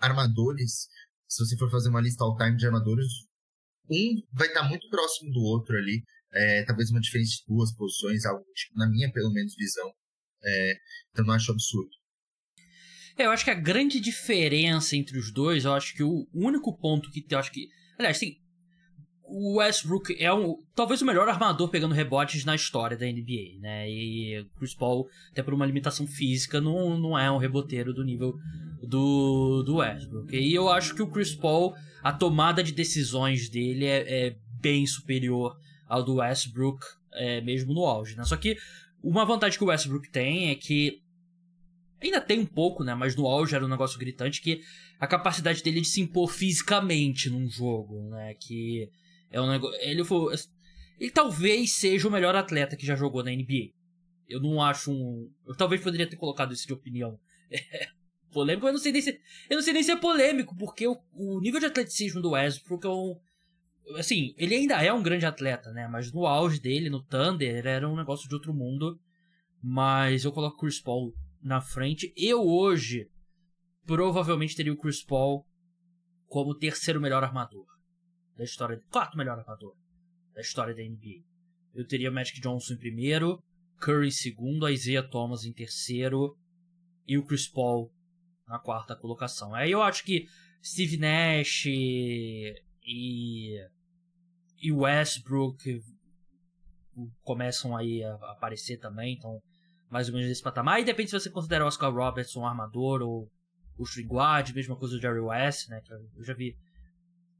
[0.00, 0.88] armadores,
[1.28, 3.06] se você for fazer uma lista all-time de armadores,
[3.88, 6.02] um vai estar muito próximo do outro ali.
[6.34, 9.92] É, talvez uma diferença de duas posições, algo tipo, na minha, pelo menos, visão.
[10.44, 10.74] É,
[11.10, 11.90] então não acho absurdo.
[13.16, 16.76] É, eu acho que a grande diferença entre os dois, eu acho que o único
[16.76, 17.68] ponto que eu acho que.
[17.98, 18.40] Aliás, tem.
[19.34, 23.88] O Westbrook é um, talvez o melhor armador pegando rebotes na história da NBA, né?
[23.88, 28.36] E Chris Paul, até por uma limitação física, não, não é um reboteiro do nível
[28.82, 30.36] do, do Westbrook.
[30.36, 34.86] E eu acho que o Chris Paul, a tomada de decisões dele é, é bem
[34.86, 35.56] superior
[35.88, 38.24] ao do Westbrook, é, mesmo no auge, né?
[38.24, 38.58] Só que
[39.02, 41.00] uma vantagem que o Westbrook tem é que
[42.02, 42.94] ainda tem um pouco, né?
[42.94, 44.60] Mas no auge era um negócio gritante que
[45.00, 48.34] a capacidade dele de se impor fisicamente num jogo, né?
[48.34, 48.90] Que
[49.32, 49.80] é um negócio.
[49.80, 50.34] Ele foi.
[51.00, 53.72] Ele talvez seja o melhor atleta que já jogou na NBA.
[54.28, 55.30] Eu não acho um.
[55.46, 57.18] Eu talvez poderia ter colocado isso de opinião.
[58.30, 59.20] polêmico, eu não sei nem se.
[59.50, 62.86] Eu não sei nem se é polêmico, porque o, o nível de atleticismo do Westbrook
[62.86, 63.18] é um
[63.98, 65.88] assim, ele ainda é um grande atleta, né?
[65.88, 68.98] Mas no auge dele, no Thunder, era um negócio de outro mundo.
[69.60, 72.12] Mas eu coloco o Chris Paul na frente.
[72.16, 73.08] Eu hoje
[73.84, 75.46] provavelmente teria o Chris Paul
[76.26, 77.71] como terceiro melhor armador
[78.36, 79.74] da história, quarto melhor armador
[80.34, 81.22] da história da NBA.
[81.74, 83.42] Eu teria Magic Johnson em primeiro,
[83.80, 86.36] Curry em segundo, Isaiah Thomas em terceiro
[87.06, 87.92] e o Chris Paul
[88.46, 89.54] na quarta colocação.
[89.54, 90.26] Aí eu acho que
[90.62, 92.54] Steve Nash e,
[94.60, 95.82] e Westbrook
[97.22, 99.42] começam aí a aparecer também, então
[99.90, 100.80] mais ou menos nesse patamar.
[100.80, 103.30] E depende se você considera o Oscar Robertson um armador ou
[103.76, 105.82] o string guard, mesma coisa do Jerry West, né?
[106.16, 106.56] Eu já vi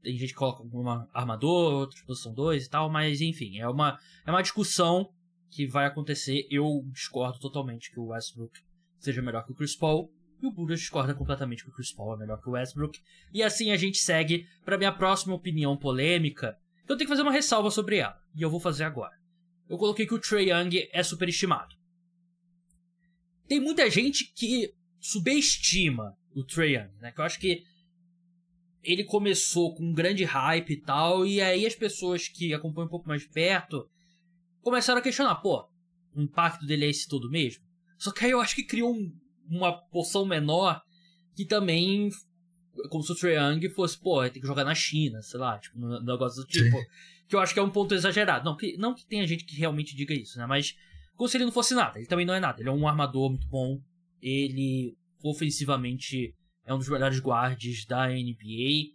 [0.03, 3.97] tem gente que coloca uma armador, outros posição 2 e tal, mas enfim, é uma,
[4.25, 5.09] é uma discussão
[5.49, 6.45] que vai acontecer.
[6.51, 8.59] Eu discordo totalmente que o Westbrook
[8.99, 10.11] seja melhor que o Chris Paul.
[10.41, 12.99] E o Budas discorda completamente que o Chris Paul é melhor que o Westbrook.
[13.33, 16.57] E assim a gente segue para minha próxima opinião polêmica.
[16.81, 18.19] Eu tenho que fazer uma ressalva sobre ela.
[18.35, 19.13] E eu vou fazer agora.
[19.69, 21.73] Eu coloquei que o Trey Young é superestimado.
[23.47, 27.13] Tem muita gente que subestima o Trey Young, né?
[27.13, 27.63] Que eu acho que
[28.83, 32.91] ele começou com um grande hype e tal, e aí as pessoas que acompanham um
[32.91, 33.89] pouco mais de perto
[34.61, 35.67] começaram a questionar, pô,
[36.13, 37.63] o impacto dele é esse todo mesmo?
[37.97, 39.11] Só que aí eu acho que criou um,
[39.47, 40.81] uma porção menor
[41.35, 42.09] que também,
[42.89, 45.77] como se o Trae Young fosse, pô, tem que jogar na China, sei lá, tipo,
[45.79, 46.77] um negócio do tipo.
[46.77, 46.85] Sim.
[47.27, 48.43] Que eu acho que é um ponto exagerado.
[48.43, 50.45] Não que, não que tenha gente que realmente diga isso, né?
[50.45, 50.75] Mas
[51.15, 51.97] como se ele não fosse nada.
[51.97, 52.61] Ele também não é nada.
[52.61, 53.81] Ele é um armador muito bom.
[54.21, 58.93] Ele, ofensivamente, é um dos melhores guards da NBA.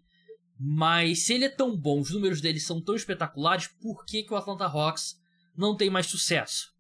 [0.59, 4.33] Mas se ele é tão bom, os números dele são tão espetaculares, por que, que
[4.33, 5.21] o Atlanta Hawks
[5.57, 6.73] não tem mais sucesso?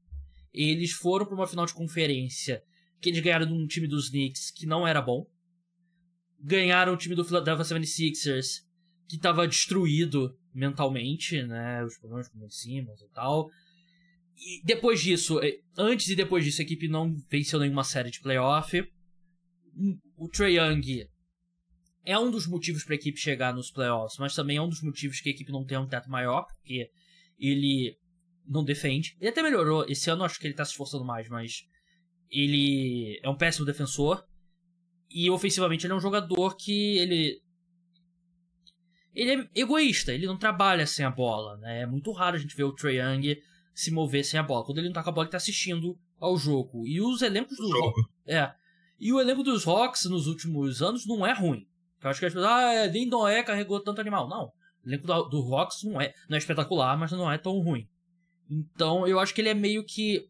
[0.52, 2.62] Eles foram para uma final de conferência
[3.00, 5.26] que eles ganharam de um time dos Knicks que não era bom.
[6.40, 8.62] Ganharam o time do Philadelphia 76ers
[9.08, 11.84] que estava destruído mentalmente, né?
[11.84, 13.48] Os problemas com o Simmons e tal.
[14.36, 18.20] E depois disso, eh, antes e depois disso, a equipe não venceu nenhuma série de
[18.20, 18.84] playoff.
[20.18, 21.08] O Trae Young
[22.04, 24.82] é um dos motivos para a equipe chegar nos playoffs, mas também é um dos
[24.82, 26.90] motivos que a equipe não tem um teto maior, porque
[27.38, 27.96] ele
[28.46, 29.16] não defende.
[29.20, 29.84] Ele até melhorou.
[29.88, 31.68] Esse ano acho que ele tá se esforçando mais, mas
[32.30, 34.26] ele é um péssimo defensor.
[35.10, 37.40] E ofensivamente ele é um jogador que ele.
[39.14, 41.82] Ele é egoísta, ele não trabalha sem a bola, né?
[41.82, 43.40] É muito raro a gente ver o Trae Young
[43.74, 44.64] se mover sem a bola.
[44.64, 46.86] Quando ele não tá com a bola, ele tá assistindo ao jogo.
[46.86, 47.94] E os elencos do jogo.
[48.26, 48.52] É.
[48.98, 51.66] E o elenco dos Hawks nos últimos anos não é ruim.
[52.02, 54.28] Eu acho que as pessoas, ah, nem Noé carregou tanto animal.
[54.28, 54.52] Não.
[54.84, 57.88] O elenco do, do Hawks não é, não é espetacular, mas não é tão ruim.
[58.50, 60.28] Então eu acho que ele é meio que.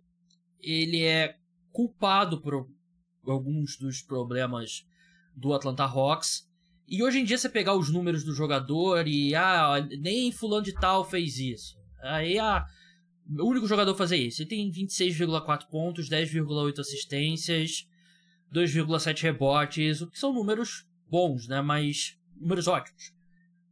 [0.61, 1.37] Ele é
[1.71, 2.69] culpado por
[3.27, 4.85] alguns dos problemas
[5.35, 6.49] do Atlanta Hawks.
[6.87, 10.73] E hoje em dia você pegar os números do jogador e ah, nem fulano de
[10.73, 11.77] tal fez isso.
[12.03, 12.65] Aí ah,
[13.39, 14.43] o único jogador a fazer isso.
[14.43, 17.87] Ele tem 26,4 pontos, 10,8 assistências,
[18.53, 21.61] 2,7 rebotes, o que são números bons, né?
[21.61, 23.13] Mas números ótimos.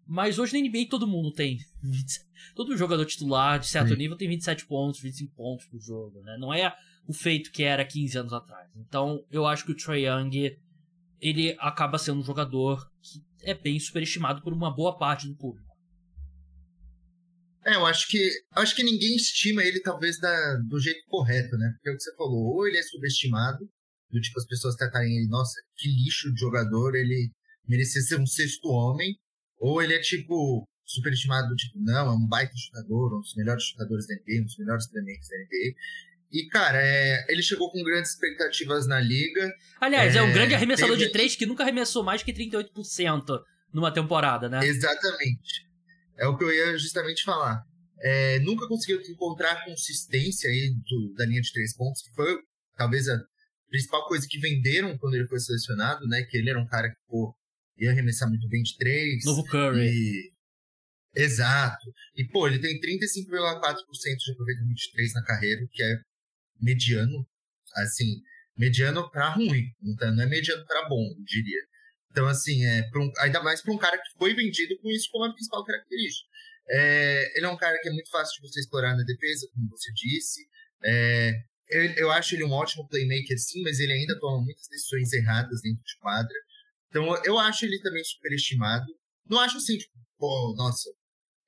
[0.06, 1.58] Mas hoje na NBA todo mundo tem.
[2.54, 3.96] Todo jogador titular de certo Sim.
[3.96, 6.36] nível tem 27 pontos, 25 pontos por jogo, né?
[6.38, 6.74] Não é
[7.06, 8.70] o feito que era 15 anos atrás.
[8.76, 10.56] Então, eu acho que o Trae Young
[11.20, 15.66] ele acaba sendo um jogador que é bem superestimado por uma boa parte do público.
[17.64, 21.56] É, eu acho que eu acho que ninguém estima ele talvez da, do jeito correto,
[21.56, 21.72] né?
[21.74, 23.68] Porque é o que você falou, ou ele é subestimado,
[24.10, 27.30] do tipo as pessoas tratarem ele, nossa, que lixo de jogador, ele
[27.68, 29.16] merecia ser um sexto homem,
[29.58, 34.06] ou ele é tipo superestimado, tipo, não, é um baita chutador, um dos melhores chutadores
[34.06, 35.74] da NBA, um dos melhores playmakers da NBA.
[36.32, 39.52] E, cara, é, ele chegou com grandes expectativas na liga.
[39.80, 41.06] Aliás, é, é um grande arremessador teve...
[41.06, 43.42] de três que nunca arremessou mais que 38%
[43.72, 44.64] numa temporada, né?
[44.64, 45.66] Exatamente.
[46.16, 47.62] É o que eu ia justamente falar.
[48.00, 52.38] É, nunca conseguiu encontrar consistência aí do, da linha de três pontos, que foi
[52.76, 53.18] talvez a
[53.68, 56.22] principal coisa que venderam quando ele foi selecionado, né?
[56.22, 57.34] Que ele era um cara que pô,
[57.78, 59.24] ia arremessar muito bem de três.
[59.24, 59.88] Novo Curry.
[59.88, 60.36] E...
[61.14, 61.90] Exato.
[62.14, 65.96] E, pô, ele tem 35,4% de aproveitamento de três na carreira, que é
[66.60, 67.26] mediano,
[67.74, 68.20] assim,
[68.56, 71.60] mediano para ruim, então não é mediano para bom, eu diria.
[72.10, 75.24] Então, assim, é um, ainda mais para um cara que foi vendido com isso como
[75.24, 76.28] a principal característica.
[76.68, 79.68] É, ele é um cara que é muito fácil de você explorar na defesa, como
[79.68, 80.46] você disse.
[80.82, 81.32] É,
[81.68, 85.60] eu, eu, acho ele um ótimo playmaker, sim, mas ele ainda toma muitas decisões erradas
[85.62, 86.36] dentro de quadra.
[86.88, 88.86] Então, eu acho ele também superestimado.
[89.28, 90.88] Não acho assim, tipo, pô, nossa,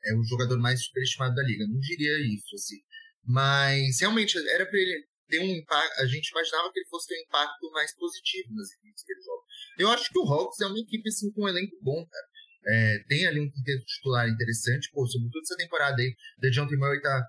[0.04, 1.66] é o jogador mais superestimado da liga.
[1.66, 2.76] Não diria isso, assim.
[3.24, 6.00] Mas realmente era para ele ter um impacto.
[6.00, 9.22] A gente imaginava que ele fosse ter um impacto mais positivo nas equipes que ele
[9.22, 9.42] joga.
[9.78, 12.26] Eu acho que o Hawks é uma equipe assim, com um elenco bom, cara.
[12.66, 16.14] É, tem ali um quinteto titular interessante, pô, sobretudo essa temporada aí.
[16.40, 17.26] The John Murray tá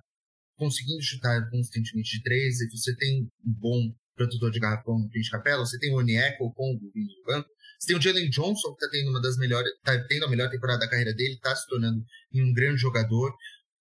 [0.59, 5.29] conseguindo chutar constantemente de três, e você tem um bom protetor de garrafão no de
[5.29, 8.85] capela, você tem o Onieko, o Congo do banco, você tem o Jalen Johnson, que
[8.85, 11.65] tá tendo uma das melhores, tá tendo a melhor temporada da carreira dele, tá se
[11.67, 12.03] tornando
[12.35, 13.33] um grande jogador.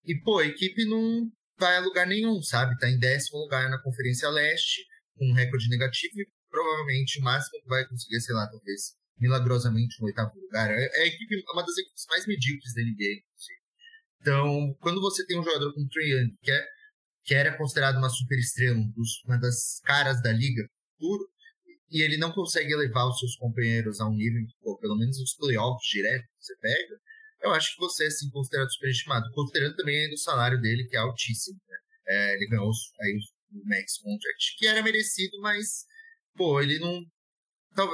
[0.05, 2.79] E, pô, a equipe não, vai a lugar nenhum, sabe?
[2.79, 4.87] Tá em décimo lugar na Conferência Leste,
[5.17, 10.01] com um recorde negativo e provavelmente o máximo que vai conseguir, sei lá, talvez milagrosamente
[10.01, 10.71] no oitavo lugar.
[10.71, 13.58] É, é a equipe, é uma das equipes mais medíocres da NBA, inclusive.
[14.21, 16.67] Então, quando você tem um jogador como Trae Young, que, é,
[17.25, 18.79] que era considerado uma super estrela,
[19.27, 21.25] uma das caras da liga, puro,
[21.91, 25.35] e ele não consegue elevar os seus companheiros a um nível, pô, pelo menos os
[25.35, 27.01] playoffs direto que você pega,
[27.41, 30.99] eu acho que você é sim considerado superestimado, considerando também o salário dele, que é
[30.99, 31.59] altíssimo.
[31.69, 31.79] Né?
[32.09, 33.19] É, ele ganhou aí
[33.53, 35.85] o Max Contract, que era merecido, mas,
[36.35, 37.01] pô, ele não.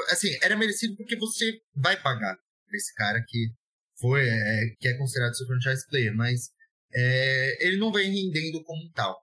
[0.09, 2.37] Assim, era merecido porque você vai pagar
[2.73, 3.49] esse cara que
[3.99, 6.51] foi, é, que é considerado seu franchise player, mas
[6.93, 9.17] é, ele não vem rendendo como tal.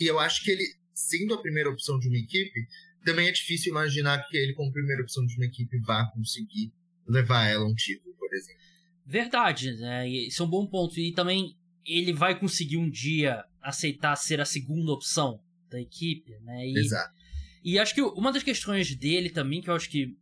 [0.00, 2.66] E eu acho que ele, sendo a primeira opção de uma equipe,
[3.04, 6.72] também é difícil imaginar que ele, como primeira opção de uma equipe, vá conseguir
[7.06, 8.62] levar ela a um título, por exemplo.
[9.06, 10.08] Verdade, né?
[10.08, 10.98] Isso é um bom ponto.
[10.98, 16.66] E também ele vai conseguir um dia aceitar ser a segunda opção da equipe, né?
[16.66, 17.14] E, Exato.
[17.62, 20.16] E acho que uma das questões dele também, que eu acho que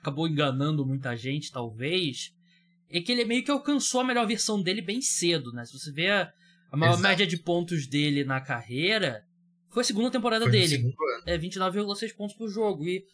[0.00, 2.34] acabou enganando muita gente, talvez,
[2.90, 5.64] é que ele meio que alcançou a melhor versão dele bem cedo, né?
[5.64, 6.32] Se você vê a,
[6.70, 7.08] a maior Exato.
[7.08, 9.24] média de pontos dele na carreira,
[9.70, 10.94] foi a segunda temporada foi dele.
[11.26, 12.86] É 29,6 pontos por jogo.
[12.86, 13.04] E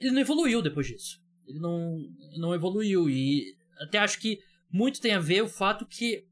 [0.00, 1.98] ele não evoluiu depois disso ele não,
[2.36, 3.08] não evoluiu.
[3.08, 6.24] E até acho que muito tem a ver o fato que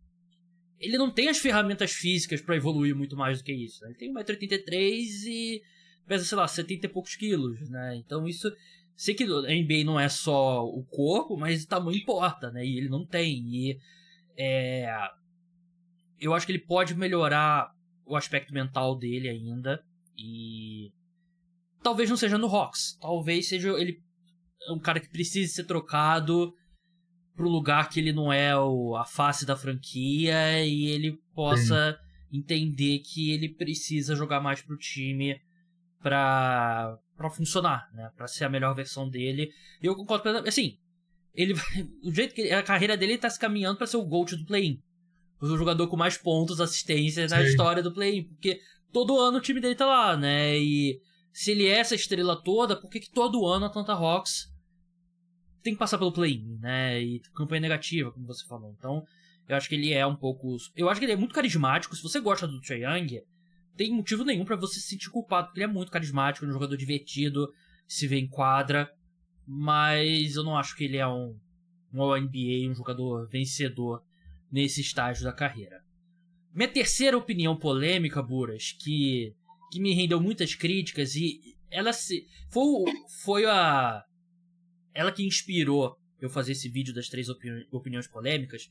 [0.81, 3.83] ele não tem as ferramentas físicas para evoluir muito mais do que isso.
[3.83, 3.91] Né?
[3.91, 5.63] Ele tem 1,83m e
[6.07, 7.97] pesa, sei lá, 70 e poucos quilos, né?
[7.97, 8.53] Então isso.
[8.97, 12.65] Sei que NBA não é só o corpo, mas o tamanho importa, né?
[12.65, 13.43] E ele não tem.
[13.49, 13.79] E
[14.37, 14.87] é,
[16.21, 17.73] eu acho que ele pode melhorar
[18.07, 19.83] o aspecto mental dele ainda.
[20.17, 20.93] E
[21.83, 22.97] talvez não seja no Hawks.
[23.01, 24.01] Talvez seja ele
[24.71, 26.55] um cara que precisa ser trocado
[27.35, 31.99] para um lugar que ele não é o, a face da franquia e ele possa
[32.31, 32.39] Sim.
[32.39, 35.41] entender que ele precisa jogar mais pro time
[36.01, 38.11] para para funcionar, né?
[38.17, 39.51] Para ser a melhor versão dele.
[39.81, 40.79] E eu concordo, assim,
[41.35, 41.55] ele
[42.03, 44.83] o jeito que a carreira dele tá se caminhando para ser o GOAT do play-in.
[45.41, 48.61] O jogador com mais pontos, assistências na história do play-in, porque
[48.93, 50.57] todo ano o time dele tá lá, né?
[50.57, 51.01] E
[51.33, 54.53] se ele é essa estrela toda, por que, que todo ano a Atlanta Hawks
[55.63, 57.03] tem que passar pelo play-in, né?
[57.03, 58.75] E campanha negativa, como você falou.
[58.79, 59.05] Então,
[59.49, 60.57] eu acho que ele é um pouco.
[60.77, 61.97] Eu acho que ele é muito carismático.
[61.97, 63.23] Se você gosta do Trae Young,
[63.77, 66.53] tem motivo nenhum para você se sentir culpado, porque ele é muito carismático, é um
[66.53, 67.53] jogador divertido,
[67.87, 68.91] se vê em quadra.
[69.47, 71.37] mas eu não acho que ele é um,
[71.93, 74.03] um All-NBA, um jogador vencedor
[74.51, 75.83] nesse estágio da carreira.
[76.55, 79.35] Minha terceira opinião polêmica, Buras, que,
[79.71, 82.93] que me rendeu muitas críticas e ela se foi,
[83.25, 84.05] foi a
[84.95, 88.71] ela que inspirou eu fazer esse vídeo das três opini opiniões polêmicas,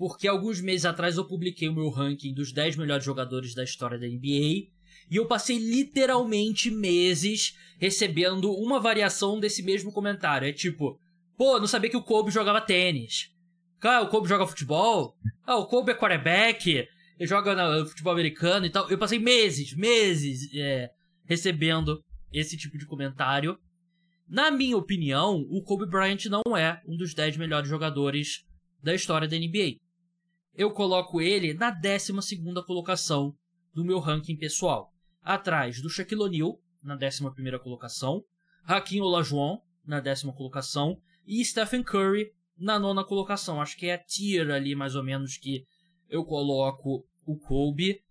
[0.00, 3.98] porque alguns meses atrás eu publiquei o meu ranking dos 10 melhores jogadores da história
[3.98, 4.70] da NBA
[5.10, 10.48] e eu passei literalmente meses recebendo uma variação desse mesmo comentário.
[10.48, 10.98] É tipo,
[11.36, 13.30] pô, não sabia que o Kobe jogava tênis.
[13.78, 15.14] Cara, o Kobe joga futebol?
[15.44, 18.88] Ah, o Kobe é quarterback, ele joga no futebol americano e tal.
[18.88, 20.90] Eu passei meses, meses é,
[21.26, 23.58] recebendo esse tipo de comentário.
[24.26, 28.46] Na minha opinião, o Kobe Bryant não é um dos 10 melhores jogadores
[28.82, 29.89] da história da NBA.
[30.60, 32.12] Eu coloco ele na 12
[32.66, 33.34] colocação
[33.72, 34.92] do meu ranking pessoal
[35.22, 38.22] atrás do Shaquille O'Neal, na 11 colocação,
[38.64, 43.58] Hakim Olajuwon, na décima colocação, e Stephen Curry, na nona colocação.
[43.58, 45.64] Acho que é a tier ali, mais ou menos, que
[46.10, 48.02] eu coloco o Kobe.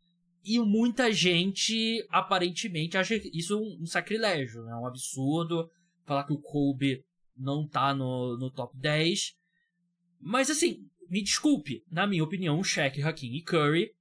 [0.43, 4.73] E muita gente, aparentemente, acha isso um sacrilégio, né?
[4.73, 5.69] um absurdo
[6.03, 7.05] falar que o Kobe
[7.38, 9.38] não tá no, no top 10.
[10.19, 13.91] Mas assim, me desculpe, na minha opinião, o Shaq, Hakim e Curry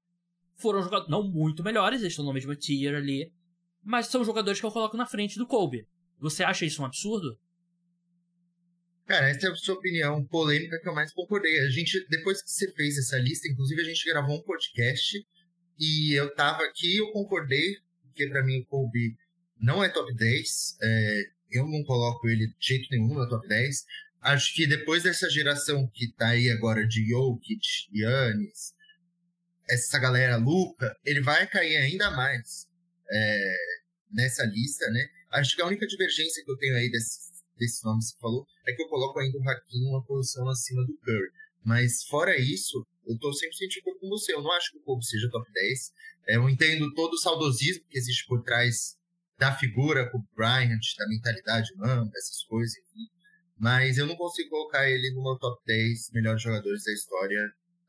[0.56, 3.32] foram jogadores não muito melhores, eles estão no mesmo tier ali,
[3.82, 5.86] mas são jogadores que eu coloco na frente do Kobe.
[6.18, 7.38] Você acha isso um absurdo?
[9.06, 11.60] Cara, essa é a sua opinião polêmica que eu mais concordei.
[11.60, 15.26] A gente, depois que você fez essa lista, inclusive a gente gravou um podcast
[15.78, 19.16] e eu tava aqui eu concordei, porque para mim o Kobe
[19.58, 20.76] não é top 10.
[20.82, 23.84] É, eu não coloco ele de jeito nenhum no top 10.
[24.20, 28.74] Acho que depois dessa geração que tá aí agora de Jokic, Yannis,
[29.68, 32.66] essa galera Luca, ele vai cair ainda mais
[33.10, 33.56] é,
[34.10, 35.06] nessa lista, né?
[35.30, 37.28] Acho que a única divergência que eu tenho aí desses,
[37.84, 40.96] nomes que você falou é que eu coloco ainda o Hakim uma posição acima do
[40.98, 41.30] Curry.
[41.64, 44.32] Mas fora isso, eu tô 100% de acordo com você.
[44.32, 45.92] Eu não acho que o Kobe seja top 10.
[46.28, 48.96] É, eu entendo todo o saudosismo que existe por trás
[49.38, 53.17] da figura com o Bryant, da mentalidade humana, essas coisas, enfim.
[53.58, 57.40] Mas eu não consigo colocar ele no meu top 10 melhores jogadores da história,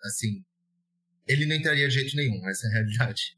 [0.03, 0.43] assim,
[1.27, 3.37] ele não entraria de jeito nenhum, essa é a realidade.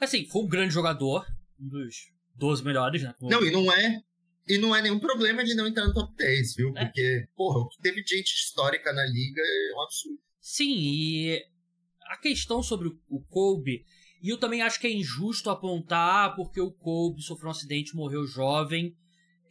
[0.00, 1.26] Assim, foi um grande jogador,
[1.60, 3.14] um dos 12 melhores, né?
[3.18, 3.30] Como...
[3.30, 4.00] Não, e não é.
[4.48, 6.72] E não é nenhum problema de não entrar no top 10, viu?
[6.76, 6.84] É.
[6.84, 10.18] Porque, porra, o que teve gente histórica na liga é um absurdo.
[10.40, 11.44] Sim, e
[12.02, 13.84] a questão sobre o Kobe,
[14.22, 17.96] e eu também acho que é injusto apontar porque o Kobe sofreu um acidente e
[17.96, 18.96] morreu jovem,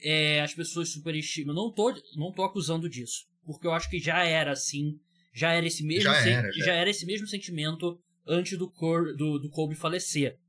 [0.01, 1.55] é, as pessoas superestimam.
[1.55, 4.99] Não tô, não tô acusando disso, porque eu acho que já era assim
[5.35, 6.65] já era esse mesmo, já era, já.
[6.65, 10.39] já era esse mesmo sentimento antes do, Cor, do, do Kobe falecer.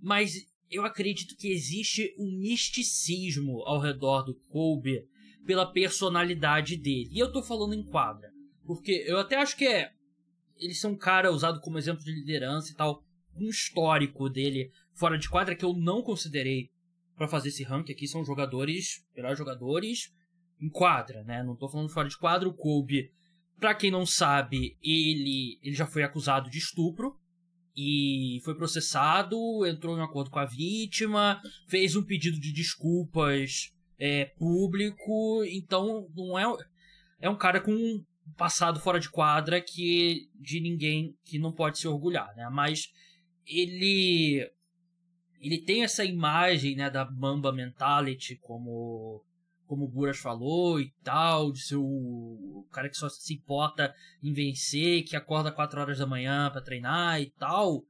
[0.00, 5.04] Mas eu acredito que existe um misticismo ao redor do Kobe
[5.44, 7.10] pela personalidade dele.
[7.10, 8.30] E eu tô falando em quadra.
[8.64, 9.90] Porque eu até acho que é.
[10.56, 13.02] Ele é um cara usado como exemplo de liderança e tal.
[13.34, 16.70] Um histórico dele fora de quadra que eu não considerei
[17.18, 18.08] para fazer esse ranking aqui.
[18.08, 20.14] São jogadores, melhores jogadores
[20.58, 21.42] em quadra, né?
[21.42, 22.48] Não tô falando fora de quadra.
[22.48, 23.12] O Kobe
[23.58, 27.18] Pra quem não sabe, ele, ele já foi acusado de estupro
[27.76, 34.26] e foi processado, entrou em acordo com a vítima, fez um pedido de desculpas é,
[34.26, 36.44] público, então não é
[37.20, 38.04] é um cara com um
[38.36, 42.48] passado fora de quadra que de ninguém que não pode se orgulhar, né?
[42.52, 42.92] Mas
[43.44, 44.48] ele
[45.40, 49.24] ele tem essa imagem, né, da Mamba Mentality como
[49.66, 54.32] como o Buras falou e tal, de ser o, cara que só se importa em
[54.32, 57.84] vencer, que acorda 4 horas da manhã para treinar e tal.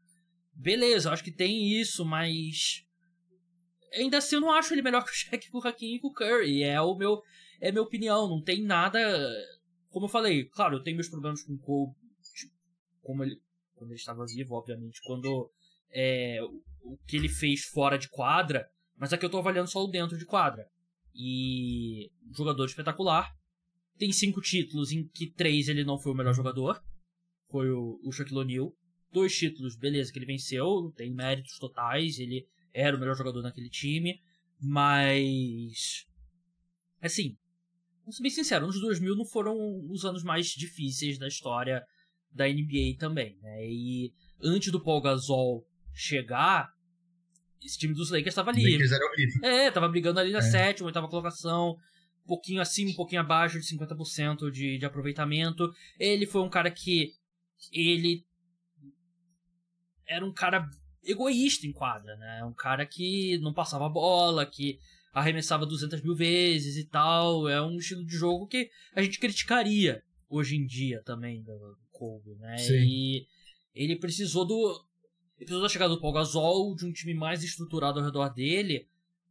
[0.53, 2.85] Beleza, acho que tem isso, mas
[3.95, 6.65] ainda assim eu não acho ele melhor que o Shaq, o Hakim e o Curry.
[6.65, 7.23] É o meu
[7.61, 8.99] é minha opinião, não tem nada,
[9.91, 11.93] como eu falei, claro, eu tenho meus problemas com o Cole,
[12.35, 12.53] tipo,
[13.03, 13.41] como ele
[13.79, 15.51] quando ele estava vivo, obviamente, quando
[15.91, 16.41] é,
[16.83, 20.19] o que ele fez fora de quadra, mas aqui eu tô avaliando só o dentro
[20.19, 20.67] de quadra
[21.15, 23.29] e jogador espetacular.
[23.99, 26.81] Tem cinco títulos em que três ele não foi o melhor jogador.
[27.51, 28.73] Foi o, Shaquille O'Neal.
[29.13, 33.71] Dois títulos, beleza, que ele venceu, tem méritos totais, ele era o melhor jogador naquele
[33.71, 34.21] time,
[34.61, 36.07] mas.
[37.01, 37.37] Assim,
[38.01, 39.57] vamos ser bem sincero, anos 2000 não foram
[39.91, 41.83] os anos mais difíceis da história
[42.31, 43.67] da NBA também, né?
[43.67, 44.13] E
[44.43, 45.67] antes do Paul Gasol
[45.99, 46.73] chegar,
[47.61, 48.73] esse time dos Lakers estava ali.
[48.73, 49.45] Lakers era horrível.
[49.45, 50.43] É, tava brigando ali na é.
[50.43, 51.77] sétima, oitava colocação,
[52.25, 55.73] um pouquinho acima, um pouquinho abaixo de 50% de, de aproveitamento.
[55.99, 57.13] Ele foi um cara que
[57.73, 58.25] ele
[60.07, 60.69] era um cara
[61.05, 62.45] egoísta em quadra, né?
[62.45, 64.79] Um cara que não passava bola, que
[65.13, 67.49] arremessava 200 mil vezes e tal.
[67.49, 71.89] É um estilo de jogo que a gente criticaria hoje em dia também do, do
[71.91, 72.57] Kobe, né?
[72.59, 72.85] Sim.
[72.85, 73.27] E
[73.75, 74.89] ele precisou do
[75.45, 78.87] precisou da chegada do Paul Gasol, de um time mais estruturado ao redor dele,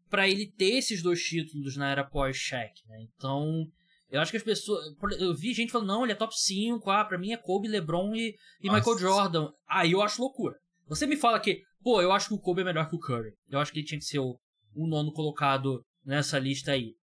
[0.09, 3.01] para ele ter esses dois títulos na era pós-Shaq, né?
[3.01, 3.67] Então,
[4.09, 4.95] eu acho que as pessoas.
[5.19, 8.15] Eu vi gente falando, não, ele é top 5, ah, pra mim é Kobe, LeBron
[8.15, 9.51] e, e Michael Jordan.
[9.67, 10.55] Aí eu acho loucura.
[10.87, 13.33] Você me fala que, pô, eu acho que o Kobe é melhor que o Curry.
[13.49, 14.39] Eu acho que ele tinha que ser o,
[14.73, 16.95] o nono colocado nessa lista aí.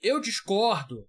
[0.00, 1.04] Eu discordo.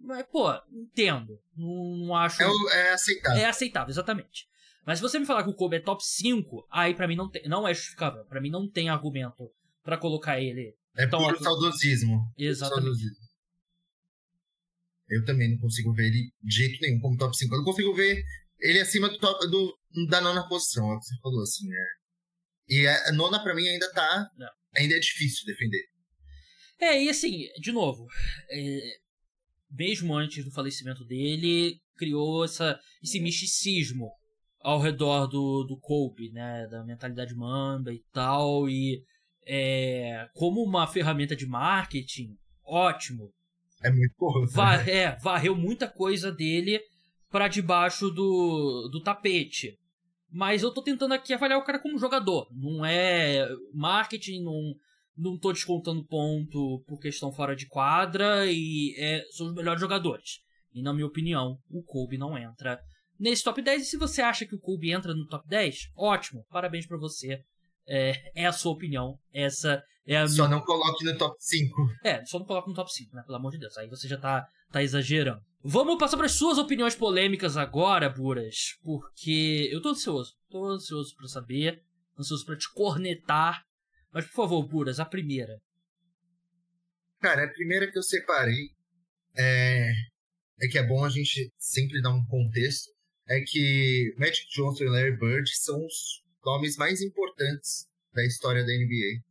[0.00, 1.38] Mas, pô, entendo.
[1.56, 2.42] Não, não acho.
[2.42, 2.46] É,
[2.88, 3.40] é, aceitável.
[3.40, 4.48] É aceitável, exatamente.
[4.88, 7.30] Mas se você me falar que o Kobe é top 5, aí para mim não,
[7.30, 8.24] tem, não é justificável.
[8.24, 10.74] para mim não tem argumento para colocar ele.
[10.96, 11.44] É tão puro alto.
[11.44, 12.32] saudosismo.
[12.38, 12.84] Exatamente.
[12.84, 13.28] Saudosismo.
[15.10, 17.54] Eu também não consigo ver ele de jeito nenhum como top 5.
[17.54, 18.24] Eu não consigo ver
[18.60, 19.78] ele acima do top, do,
[20.08, 21.86] da nona posição, é o que você falou, assim, né?
[22.66, 24.26] E a nona para mim ainda tá.
[24.38, 24.48] Não.
[24.74, 25.84] Ainda é difícil defender.
[26.80, 28.06] É, e assim, de novo,
[28.50, 28.80] é,
[29.70, 34.10] mesmo antes do falecimento dele, criou essa, esse misticismo
[34.68, 36.66] ao redor do, do Kobe, né?
[36.66, 38.68] Da mentalidade mamba e tal.
[38.68, 39.02] E
[39.46, 43.32] é, como uma ferramenta de marketing, ótimo.
[43.82, 44.54] É muito corrupto.
[44.54, 44.90] Va né?
[44.90, 46.82] É, varreu muita coisa dele
[47.30, 49.78] para debaixo do, do tapete.
[50.30, 52.46] Mas eu tô tentando aqui avaliar o cara como jogador.
[52.52, 54.74] Não é marketing, não,
[55.16, 60.40] não tô descontando ponto por questão fora de quadra e é, são os melhores jogadores.
[60.74, 62.78] E na minha opinião, o Kobe não entra
[63.18, 63.82] nesse top 10.
[63.82, 67.42] E se você acha que o Kobe entra no top 10, ótimo, parabéns para você.
[67.90, 69.18] É, é, a sua opinião.
[69.32, 70.58] Essa é a Só minha...
[70.58, 71.74] não coloque no top 5.
[72.04, 73.22] É, só não coloque no top 5, né?
[73.24, 73.76] Pelo amor de Deus.
[73.78, 75.40] Aí você já tá, tá exagerando.
[75.62, 78.76] Vamos passar para as suas opiniões polêmicas agora, Buras.
[78.82, 80.34] Porque eu tô ansioso.
[80.50, 81.82] Tô ansioso para saber.
[82.18, 83.64] Ansioso para te cornetar.
[84.12, 85.58] Mas, por favor, Buras, a primeira.
[87.20, 88.70] Cara, a primeira que eu separei
[89.36, 89.90] é,
[90.60, 92.90] é que é bom a gente sempre dar um contexto.
[93.28, 98.72] É que Magic Johnson e Larry Bird são os nomes mais importantes da história da
[98.72, 99.22] NBA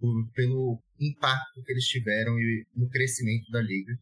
[0.00, 3.96] por, pelo impacto que eles tiveram e no crescimento da liga.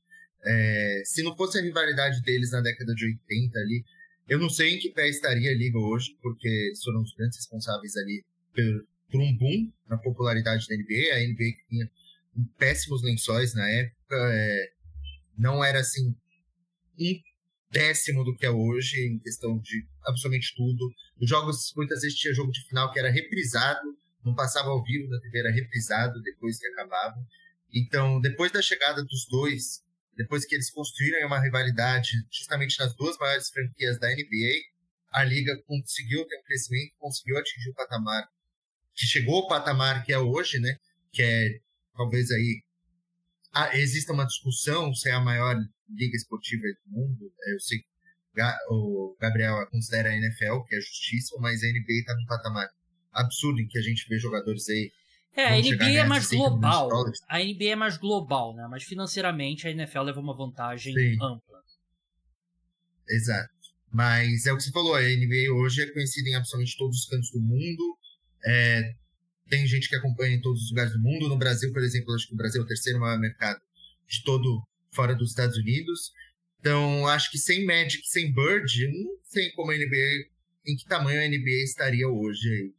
[0.44, 3.84] É, se não fosse a rivalidade deles na década de 80 ali,
[4.28, 7.96] eu não sei em que pé estaria a liga hoje, porque foram os grandes responsáveis
[7.96, 8.24] ali
[8.54, 11.14] por, por um boom na popularidade da NBA.
[11.14, 11.90] A NBA tinha
[12.58, 14.72] péssimos lençóis na época, é,
[15.36, 16.14] não era assim um
[17.72, 20.92] décimo do que é hoje em questão de absolutamente tudo.
[21.20, 23.80] Os jogos, muitas vezes tinha jogo de final que era reprisado,
[24.24, 27.16] não passava ao vivo na TV, era reprisado depois que acabava.
[27.74, 29.82] Então, depois da chegada dos dois,
[30.14, 34.60] depois que eles construíram uma rivalidade justamente nas duas maiores franquias da NBA,
[35.10, 38.28] a liga conseguiu ter um crescimento, conseguiu atingir o patamar
[38.94, 40.76] que chegou ao patamar que é hoje, né?
[41.12, 41.48] Que é
[41.96, 42.62] talvez aí
[43.52, 45.56] ah, exista uma discussão se é a maior
[45.94, 47.32] liga esportiva do mundo.
[47.46, 47.86] Eu sei que
[48.70, 52.68] o Gabriel considera a NFL, que é justíssimo, mas a NBA está num patamar
[53.12, 54.90] absurdo em que a gente vê jogadores aí.
[55.34, 56.90] É, a NBA é mais global.
[57.28, 58.66] A NBA é mais global, né?
[58.70, 61.14] Mas financeiramente a NFL leva uma vantagem Sim.
[61.14, 61.62] ampla.
[63.08, 63.50] Exato.
[63.90, 67.06] Mas é o que você falou, a NBA hoje é conhecida em absolutamente todos os
[67.06, 67.98] cantos do mundo.
[68.44, 68.94] É,
[69.48, 71.28] tem gente que acompanha em todos os lugares do mundo.
[71.28, 73.60] No Brasil, por exemplo, acho que o Brasil é o terceiro maior mercado
[74.08, 74.62] de todo
[74.94, 76.12] fora dos Estados Unidos.
[76.60, 80.28] Então, acho que sem Magic, sem Bird, não sei como a NBA,
[80.66, 82.72] em que tamanho a NBA estaria hoje aí.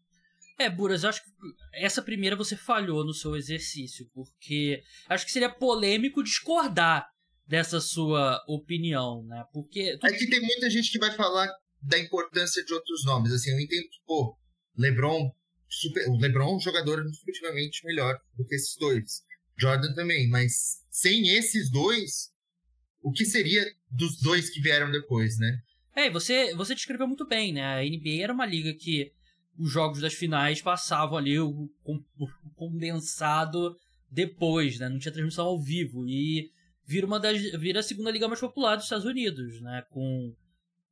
[0.65, 1.29] É, Buras, eu acho que
[1.73, 7.07] essa primeira você falhou no seu exercício, porque acho que seria polêmico discordar
[7.45, 9.43] dessa sua opinião, né?
[9.51, 9.97] Porque.
[10.01, 11.49] É que tem muita gente que vai falar
[11.81, 13.33] da importância de outros nomes.
[13.33, 14.37] Assim, eu entendo que, pô,
[14.77, 15.31] LeBron,
[15.67, 16.07] super...
[16.07, 19.23] o LeBron é um jogador indiscutivelmente melhor do que esses dois.
[19.59, 22.31] Jordan também, mas sem esses dois,
[23.01, 25.59] o que seria dos dois que vieram depois, né?
[25.95, 27.79] É, você, você descreveu muito bem, né?
[27.79, 29.11] A NBA era uma liga que
[29.57, 33.75] os jogos das finais passavam ali o, o condensado
[34.07, 34.87] depois, né?
[34.87, 36.07] Não tinha transmissão ao vivo.
[36.07, 36.51] E
[36.85, 39.83] vira, uma das, vira a segunda liga mais popular dos Estados Unidos, né?
[39.89, 40.35] Com,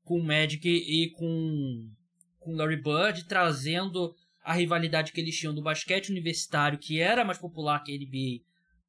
[0.04, 1.92] com o Magic e com,
[2.40, 7.38] com Larry Bird trazendo a rivalidade que eles tinham do basquete universitário, que era mais
[7.38, 8.44] popular que a NBA,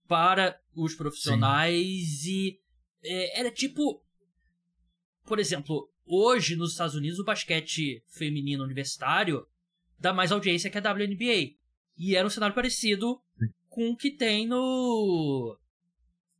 [0.09, 2.31] para os profissionais Sim.
[2.31, 2.61] e
[3.05, 4.03] é, era tipo
[5.25, 9.47] por exemplo hoje nos Estados Unidos o basquete feminino universitário
[9.99, 11.55] dá mais audiência que a WNBA
[11.97, 13.47] e era um cenário parecido Sim.
[13.69, 15.59] com o que tem no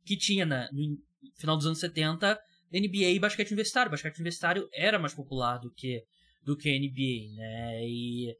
[0.05, 0.97] que tinha né, no
[1.37, 2.39] final dos anos 70
[2.71, 6.03] NBA e basquete universitário basquete universitário era mais popular do que
[6.43, 8.37] do que NBA né e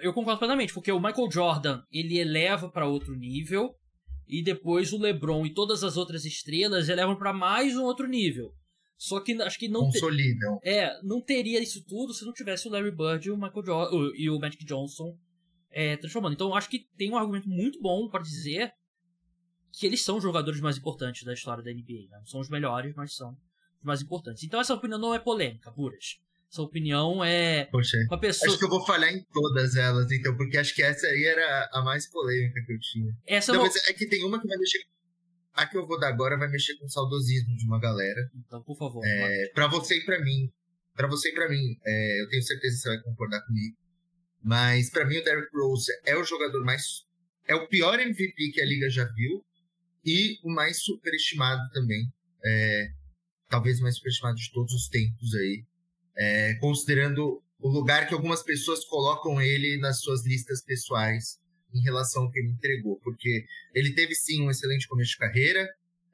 [0.00, 3.74] eu concordo plenamente, porque o Michael Jordan, ele eleva para outro nível,
[4.28, 8.52] e depois o LeBron e todas as outras estrelas elevam para mais um outro nível.
[8.96, 10.58] Só que acho que não consolidam.
[10.58, 10.68] Te...
[10.68, 14.14] É, não teria isso tudo se não tivesse o Larry Bird e o Michael jo
[14.14, 15.16] e o Magic Johnson
[15.70, 16.32] é, transformando.
[16.32, 18.72] Então acho que tem um argumento muito bom para dizer
[19.72, 22.08] que eles são os jogadores mais importantes da história da NBA.
[22.08, 22.18] Né?
[22.18, 24.42] Não são os melhores, mas são os mais importantes.
[24.42, 26.18] Então essa opinião não é polêmica, puras.
[26.50, 28.48] Essa opinião é Poxa, uma pessoa.
[28.48, 31.68] Acho que eu vou falhar em todas elas, então, porque acho que essa aí era
[31.72, 33.12] a mais polêmica que eu tinha.
[33.26, 34.78] Essa não, é que tem uma que vai mexer.
[35.52, 38.30] A que eu vou dar agora vai mexer com o saudosismo de uma galera.
[38.34, 39.02] Então, por favor.
[39.04, 40.50] É, para você e para mim.
[40.94, 43.76] para você e para mim, é, eu tenho certeza que você vai concordar comigo.
[44.42, 47.04] Mas para mim o Derrick Rose é o jogador mais.
[47.48, 49.44] É o pior MVP que a liga já viu
[50.04, 52.06] e o mais superestimado também.
[52.44, 52.88] É,
[53.48, 55.64] talvez o mais superestimado de todos os tempos aí
[56.16, 61.38] é, considerando o lugar que algumas pessoas colocam ele nas suas listas pessoais
[61.74, 63.44] em relação ao que ele entregou, porque
[63.74, 65.68] ele teve sim um excelente começo de carreira,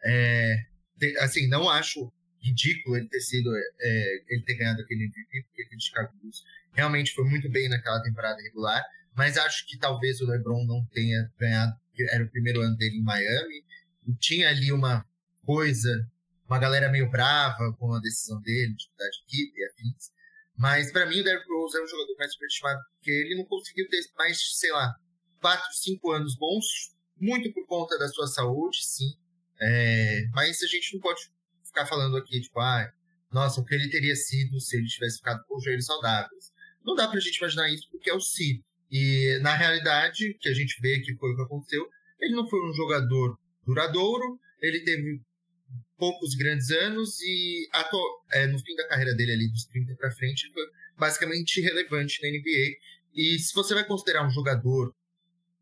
[0.04, 0.56] é,
[0.98, 3.50] te, assim, não acho ridículo ele ter sido,
[3.80, 6.42] é, ele ter ganhado aquele MVP, porque aquele Chicago Bulls
[6.72, 8.82] realmente foi muito bem naquela temporada regular,
[9.14, 11.72] mas acho que talvez o LeBron não tenha ganhado,
[12.10, 13.64] era o primeiro ano dele em Miami,
[14.08, 15.06] e tinha ali uma
[15.44, 16.10] coisa
[16.52, 20.12] uma galera meio brava com a decisão dele de mudar de equipe e afins.
[20.54, 23.88] Mas para mim o Derrick Rose é um jogador mais superestimado, porque ele não conseguiu
[23.88, 24.94] ter mais, sei lá,
[25.40, 29.14] 4, 5 anos bons, muito por conta da sua saúde, sim.
[29.60, 31.22] É, mas a gente não pode
[31.64, 32.92] ficar falando aqui, tipo, ah,
[33.32, 36.52] nossa, o que ele teria sido se ele tivesse ficado com os joelhos saudáveis.
[36.84, 38.62] Não dá pra gente imaginar isso porque é o si.
[38.90, 41.88] E na realidade, que a gente vê que foi o que aconteceu,
[42.20, 45.22] ele não foi um jogador duradouro, ele teve
[46.02, 47.68] poucos grandes anos e
[48.32, 50.64] é, no fim da carreira dele ali, dos 30 para frente, foi
[50.98, 52.76] basicamente irrelevante na NBA.
[53.14, 54.92] E se você vai considerar um jogador,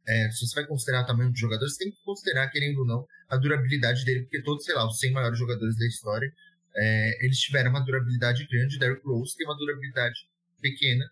[0.09, 2.87] é, se você vai considerar o tamanho do jogador, você tem que considerar, querendo ou
[2.87, 6.33] não, a durabilidade dele, porque todos, sei lá, os 100 maiores jogadores da história,
[6.75, 8.79] é, eles tiveram uma durabilidade grande.
[8.79, 10.21] Derrick Rose tem uma durabilidade
[10.63, 11.05] pequena.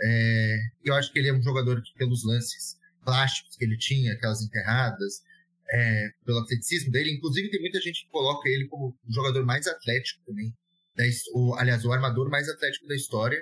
[0.00, 4.12] É, eu acho que ele é um jogador que, pelos lances plásticos que ele tinha,
[4.12, 5.24] aquelas enterradas,
[5.70, 7.12] é, pelo atleticismo dele.
[7.12, 10.54] Inclusive, tem muita gente que coloca ele como o jogador mais atlético também.
[10.96, 11.08] Né?
[11.34, 13.38] O, aliás, o armador mais atlético da história.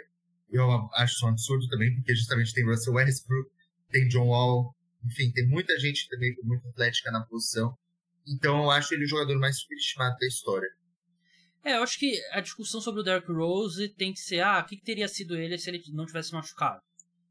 [0.50, 3.50] Eu acho isso um absurdo também, porque justamente tem Russell Westbrook,
[3.90, 4.72] tem John Wall,
[5.04, 7.76] enfim, tem muita gente também muito atlética na posição.
[8.26, 10.68] Então, eu acho ele o jogador mais superestimado da história.
[11.64, 14.68] É, eu acho que a discussão sobre o Derrick Rose tem que ser, ah, o
[14.68, 16.80] que, que teria sido ele se ele não tivesse machucado?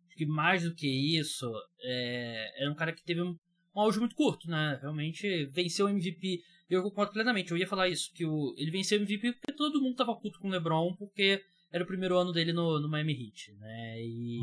[0.07, 0.87] Acho que mais do que
[1.17, 1.49] isso,
[1.81, 3.37] é, era um cara que teve um,
[3.75, 4.79] um auge muito curto, né?
[4.81, 6.41] Realmente venceu o MVP.
[6.69, 9.81] Eu concordo plenamente, eu ia falar isso, que o, ele venceu o MVP porque todo
[9.81, 13.13] mundo tava puto com o LeBron, porque era o primeiro ano dele no, no Miami
[13.13, 14.01] Heat, né?
[14.01, 14.39] E,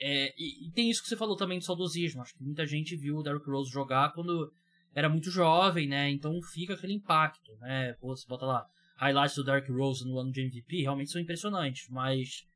[0.00, 2.22] é, e, e, tem isso que você falou também do saudosismo.
[2.22, 4.52] Acho que muita gente viu o Derrick Rose jogar quando
[4.94, 6.10] era muito jovem, né?
[6.10, 7.92] Então fica aquele impacto, né?
[8.00, 8.66] Pô, você bota lá
[8.96, 12.46] highlights do Derrick Rose no ano de MVP, realmente são impressionantes, mas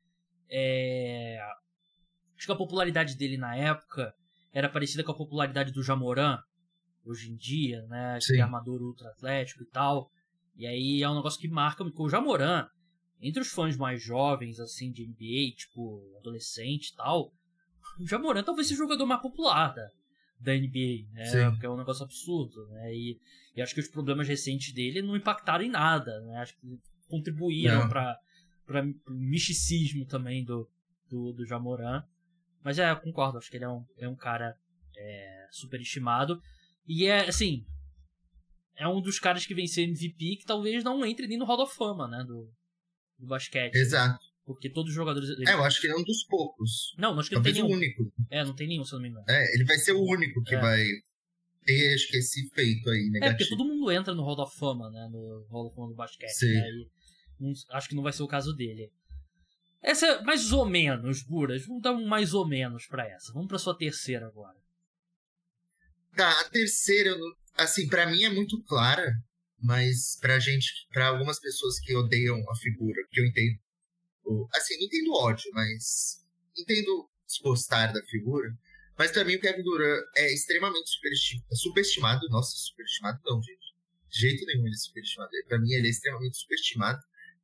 [0.49, 1.37] é,
[2.37, 4.13] acho que a popularidade dele na época
[4.51, 6.39] era parecida com a popularidade do Jamoran
[7.05, 8.17] hoje em dia, né?
[8.17, 10.11] Aquele armador ultra atlético e tal.
[10.55, 12.67] E aí é um negócio que marca porque o Jamoran,
[13.21, 17.33] entre os fãs mais jovens, assim, de NBA, tipo, adolescente e tal,
[17.99, 19.89] o Jamoran talvez seja o jogador mais popular da,
[20.39, 21.25] da NBA, né?
[21.25, 21.51] Sim.
[21.51, 22.93] Porque é um negócio absurdo, né?
[22.93, 23.19] E,
[23.55, 26.37] e, acho que os problemas recentes dele não impactaram em nada, né?
[26.37, 28.17] Acho que contribuíram para
[28.69, 30.69] para misticismo também do,
[31.09, 32.03] do, do Jamoran.
[32.63, 34.55] Mas é, eu concordo, acho que ele é um, é um cara
[34.97, 36.41] é, super estimado.
[36.87, 37.65] E é, assim,
[38.75, 41.75] é um dos caras que venceu MVP que talvez não entre nem no Hall of
[41.75, 42.51] Fama, né, do,
[43.17, 43.75] do basquete.
[43.75, 44.13] Exato.
[44.13, 44.29] Né?
[44.45, 45.29] Porque todos os jogadores...
[45.47, 46.95] É, eu acho que ele é um dos poucos.
[46.97, 47.79] Não, não acho que talvez não tem nenhum.
[47.79, 48.13] o único.
[48.31, 49.25] É, não tem nenhum, se eu não me engano.
[49.29, 50.59] É, ele vai ser o único que é.
[50.59, 50.83] vai
[51.63, 53.25] ter, acho que, esse feito aí negativo.
[53.25, 55.95] É, porque todo mundo entra no Hall of Fama, né, no Hall of Fama do
[55.95, 56.31] basquete.
[56.31, 56.53] Sim.
[56.53, 56.67] Né,
[57.41, 58.91] e acho que não vai ser o caso dele.
[59.81, 61.65] Essa é mais ou menos, Buras.
[61.65, 63.31] Vamos dar um mais ou menos para essa.
[63.33, 64.57] Vamos para sua terceira agora.
[66.15, 67.15] Tá, a terceira,
[67.55, 69.13] assim, para mim é muito clara,
[69.61, 73.59] mas pra gente, para algumas pessoas que odeiam a figura, que eu entendo,
[74.53, 76.25] assim, não entendo ódio, mas
[76.57, 78.49] entendo desgostar da figura,
[78.97, 80.89] mas pra mim o Kevin Durant é extremamente
[81.53, 83.73] superestimado, nossa, superestimado não, gente.
[84.09, 85.31] De jeito nenhum ele é superestimado.
[85.47, 86.99] Pra mim ele é extremamente superestimado.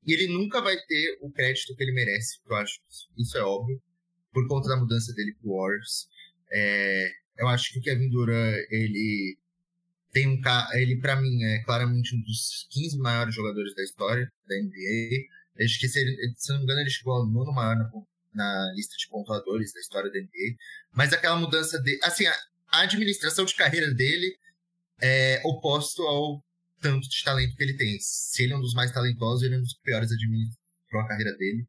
[0.06, 2.80] E ele nunca vai ter o crédito que ele merece, eu acho.
[3.18, 3.82] Isso é óbvio.
[4.32, 6.08] Por conta da mudança dele pro Warriors.
[6.52, 9.38] É, eu acho que o Kevin Durant, ele
[10.12, 10.40] tem um
[10.76, 15.64] ele para mim é claramente um dos 15 maiores jogadores da história da NBA.
[15.64, 17.92] Acho que se, ele, se não me engano ele chegou ao nono maior na,
[18.34, 20.56] na lista de pontuadores da história da NBA.
[20.94, 22.00] Mas aquela mudança de.
[22.02, 22.36] Assim, a,
[22.70, 24.38] a administração de carreira dele
[25.02, 26.42] é oposto ao
[26.82, 27.98] tanto de talento que ele tem.
[28.00, 31.36] Se ele é um dos mais talentosos, ele é um dos piores administrou a carreira
[31.38, 31.68] dele.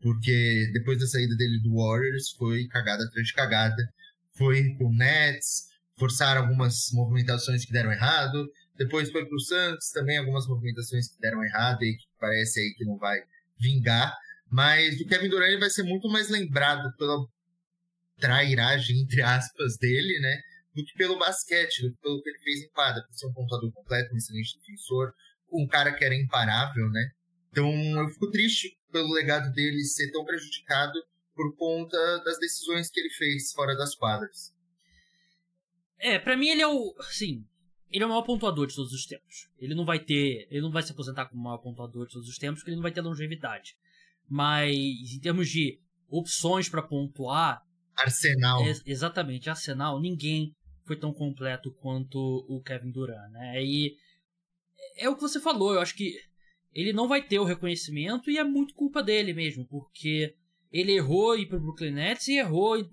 [0.00, 3.92] Porque depois da saída dele do Warriors, foi cagada atrás de cagada.
[4.34, 8.46] Foi pro Nets, forçaram algumas movimentações que deram errado.
[8.76, 12.84] Depois foi pro Santos, também algumas movimentações que deram errado e que parece aí que
[12.84, 13.18] não vai
[13.58, 14.14] vingar.
[14.50, 17.16] Mas o Kevin Durant vai ser muito mais lembrado pela
[18.18, 20.40] trairagem, entre aspas, dele, né?
[20.76, 23.02] Do que pelo basquete, do que pelo que ele fez em quadra.
[23.02, 25.14] Por ser um pontuador completo, um excelente defensor,
[25.50, 27.10] um cara que era imparável, né?
[27.50, 30.92] Então eu fico triste pelo legado dele ser tão prejudicado
[31.34, 34.54] por conta das decisões que ele fez fora das quadras.
[35.98, 37.42] É, para mim ele é o, assim,
[37.90, 39.48] ele é o maior pontuador de todos os tempos.
[39.58, 42.28] Ele não vai ter, ele não vai se aposentar como o maior pontuador de todos
[42.28, 43.74] os tempos, porque ele não vai ter longevidade.
[44.28, 47.62] Mas em termos de opções para pontuar,
[47.96, 48.62] Arsenal.
[48.62, 50.54] É, exatamente, Arsenal, ninguém
[50.86, 52.18] foi tão completo quanto
[52.48, 53.62] o Kevin Durant, né?
[53.62, 53.96] E
[54.96, 56.14] é o que você falou, eu acho que
[56.72, 60.34] ele não vai ter o reconhecimento e é muito culpa dele mesmo, porque
[60.70, 62.88] ele errou ir pro Brooklyn Nets e errou em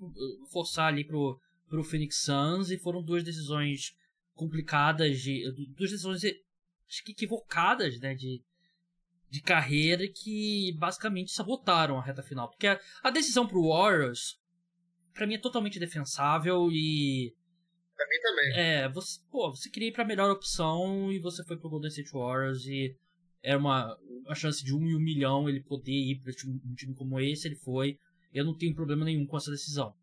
[0.52, 3.96] forçar ali pro, pro Phoenix Suns e foram duas decisões
[4.34, 5.44] complicadas de
[5.76, 8.42] duas decisões acho que equivocadas, né, de
[9.30, 14.40] de carreira que basicamente sabotaram a reta final, porque a, a decisão pro Warriors
[15.12, 17.34] para mim é totalmente defensável e
[17.96, 18.54] Pra mim também.
[18.56, 22.12] É, você, pô, você queria ir pra melhor opção e você foi pro Golden State
[22.12, 22.96] Warriors e
[23.42, 26.96] era uma, uma chance de um em um milhão ele poder ir pra um time
[26.96, 28.00] como esse, ele foi.
[28.34, 29.94] Eu não tenho problema nenhum com essa decisão.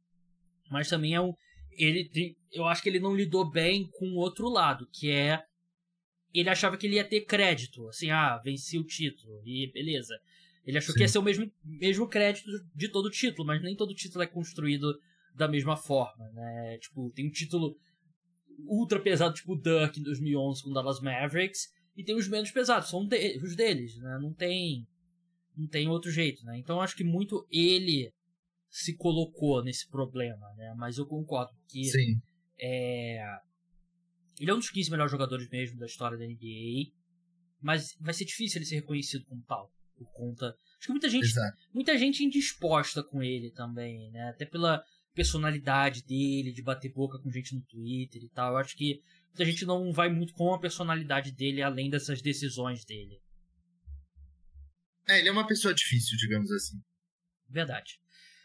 [0.70, 1.34] Mas também é um.
[1.72, 5.42] Ele tem, eu acho que ele não lidou bem com o outro lado, que é.
[6.32, 10.16] Ele achava que ele ia ter crédito, assim, ah, venci o título, e beleza.
[10.64, 10.98] Ele achou Sim.
[10.98, 14.22] que ia ser o mesmo, mesmo crédito de todo o título, mas nem todo título
[14.22, 14.96] é construído
[15.34, 16.78] da mesma forma, né?
[16.78, 17.76] Tipo, tem um título
[18.66, 22.50] ultra pesado, tipo o Duck em 2011 com o Dallas Mavericks, e tem os menos
[22.50, 24.18] pesados, são de, os deles, né?
[24.20, 24.86] Não tem
[25.56, 26.58] não tem outro jeito, né?
[26.58, 28.12] Então acho que muito ele
[28.70, 30.74] se colocou nesse problema, né?
[30.76, 32.20] Mas eu concordo que Sim.
[32.58, 33.20] É,
[34.38, 36.92] ele é um dos 15 melhores jogadores mesmo da história da NBA,
[37.60, 41.26] mas vai ser difícil ele ser reconhecido como tal, por conta acho que muita gente
[41.26, 41.58] Exato.
[41.74, 44.30] muita gente indisposta com ele também, né?
[44.30, 44.82] Até pela
[45.14, 48.52] personalidade dele, de bater boca com gente no Twitter e tal.
[48.52, 49.02] Eu acho que
[49.38, 53.20] a gente não vai muito com a personalidade dele além dessas decisões dele.
[55.08, 56.80] É, ele é uma pessoa difícil, digamos assim.
[57.48, 57.98] Verdade.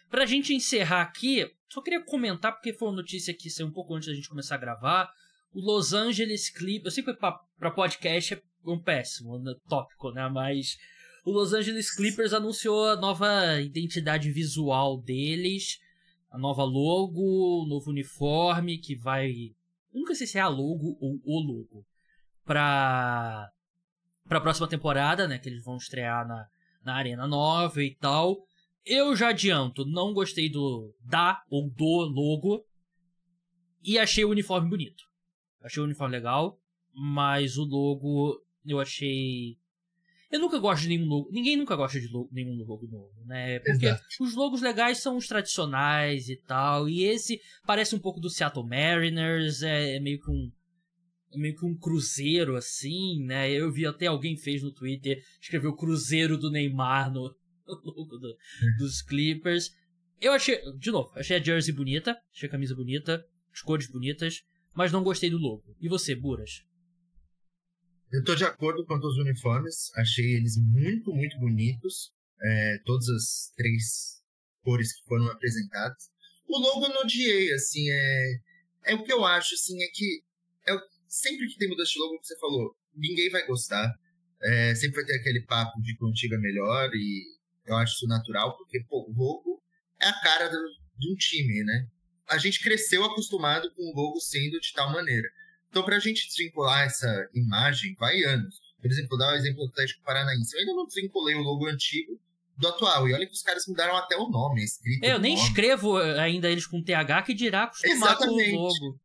[0.10, 3.94] Pra gente encerrar aqui, só queria comentar, porque foi uma notícia que saiu um pouco
[3.94, 5.12] antes da gente começar a gravar.
[5.52, 6.86] O Los Angeles Clippers.
[6.86, 10.28] Eu sei que pra, pra podcast é um péssimo um tópico, né?
[10.30, 10.78] Mas
[11.24, 15.80] o Los Angeles Clippers anunciou a nova identidade visual deles
[16.36, 19.56] a nova logo, o novo uniforme que vai.
[19.94, 21.86] Eu nunca sei se é a logo ou o logo.
[22.44, 23.50] Pra.
[24.28, 25.40] Pra próxima temporada, né?
[25.40, 26.48] Que eles vão estrear na,
[26.84, 28.46] na Arena Nova e tal.
[28.86, 32.66] Eu já adianto, não gostei do da ou do logo.
[33.82, 35.06] E achei o uniforme bonito.
[35.64, 36.60] Achei o uniforme legal.
[36.94, 39.58] Mas o logo eu achei
[40.36, 41.30] eu nunca gosto de nenhum logo.
[41.32, 43.60] Ninguém nunca gosta de logo, nenhum logo novo, né?
[43.60, 44.04] Porque Exato.
[44.20, 46.90] os logos legais são os tradicionais e tal.
[46.90, 49.62] E esse parece um pouco do Seattle Mariners.
[49.62, 50.52] É, é meio que um.
[51.34, 53.50] É meio que um cruzeiro, assim, né?
[53.50, 57.34] Eu vi até alguém fez no Twitter, escreveu Cruzeiro do Neymar no,
[57.68, 58.36] no logo do,
[58.78, 59.72] dos Clippers.
[60.22, 64.44] Eu achei, de novo, achei a jersey bonita, achei a camisa bonita, as cores bonitas,
[64.74, 65.76] mas não gostei do logo.
[65.82, 66.64] E você, Buras?
[68.12, 69.92] Eu estou de acordo quanto aos uniformes.
[69.96, 72.14] Achei eles muito, muito bonitos.
[72.42, 74.22] É, todas as três
[74.62, 76.10] cores que foram apresentadas.
[76.48, 78.40] O logo eu não odiei, assim, é,
[78.86, 80.24] é o que eu acho, assim, é que
[80.68, 80.78] é,
[81.08, 83.94] sempre que tem mudança de logo, você falou, ninguém vai gostar.
[84.42, 87.24] É, sempre vai ter aquele papo de que o antigo é melhor e
[87.66, 89.64] eu acho isso natural, porque, pô, o logo
[90.00, 90.58] é a cara do,
[91.00, 91.88] de um time, né?
[92.28, 95.28] A gente cresceu acostumado com o logo sendo de tal maneira.
[95.76, 98.62] Então, para a gente desvincular essa imagem, vai anos.
[98.82, 100.56] Por exemplo, vou dar o um exemplo do Atlético Paranaense.
[100.56, 102.18] Eu ainda não desvinculei o logo antigo
[102.56, 103.10] do atual.
[103.10, 105.04] E olha que os caras mudaram até o nome, escrito.
[105.04, 105.50] É, eu nem nome.
[105.50, 108.52] escrevo ainda eles com TH, que dirá acostumar Exatamente.
[108.52, 109.00] com o logo.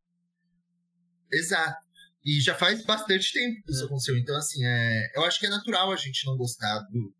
[1.33, 1.85] Exato.
[2.25, 3.87] E já faz bastante tempo que isso é.
[3.87, 4.17] aconteceu.
[4.17, 7.13] Então, assim, é, eu acho que é natural a gente não gostar do,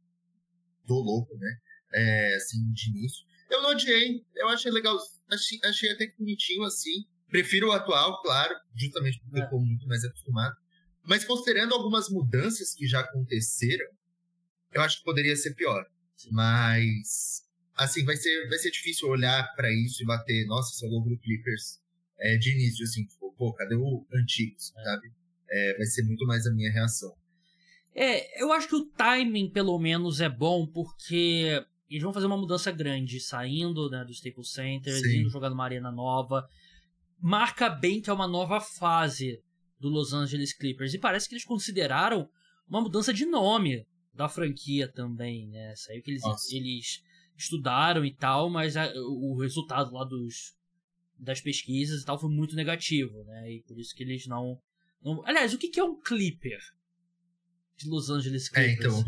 [0.87, 1.57] do logo, né?
[1.93, 3.27] É, assim, de início.
[3.51, 4.25] Eu não odiei.
[4.37, 4.97] Eu achei legal.
[5.29, 7.05] Achei, achei até que bonitinho, assim.
[7.31, 9.41] Prefiro o atual, claro, justamente porque é.
[9.41, 10.57] eu estou muito mais acostumado.
[11.05, 13.87] Mas considerando algumas mudanças que já aconteceram,
[14.73, 15.85] eu acho que poderia ser pior.
[16.17, 16.29] Sim.
[16.33, 17.43] Mas
[17.77, 21.19] assim, vai ser, vai ser difícil olhar para isso e bater, nossa, esse é o
[21.19, 21.81] Clippers
[22.19, 24.85] é, de início, assim, tipo, pô, cadê o antigo, é.
[24.85, 25.11] sabe?
[25.49, 27.13] É, vai ser muito mais a minha reação.
[27.95, 32.37] É, eu acho que o timing, pelo menos, é bom, porque eles vão fazer uma
[32.37, 35.21] mudança grande, saindo né, do Staples Center, Sim.
[35.21, 36.47] indo jogar numa arena nova.
[37.21, 39.43] Marca bem que é uma nova fase
[39.79, 40.95] do Los Angeles Clippers.
[40.95, 42.29] E parece que eles consideraram
[42.69, 45.75] uma mudança de nome da franquia também, né?
[45.77, 47.03] Saiu que eles, eles
[47.37, 50.55] estudaram e tal, mas a, o resultado lá dos
[51.19, 53.53] das pesquisas e tal foi muito negativo, né?
[53.53, 54.61] E por isso que eles não.
[55.03, 55.23] não...
[55.27, 56.59] Aliás, o que, que é um Clipper?
[57.77, 58.95] De Los Angeles Clippers.
[58.95, 59.05] É, então.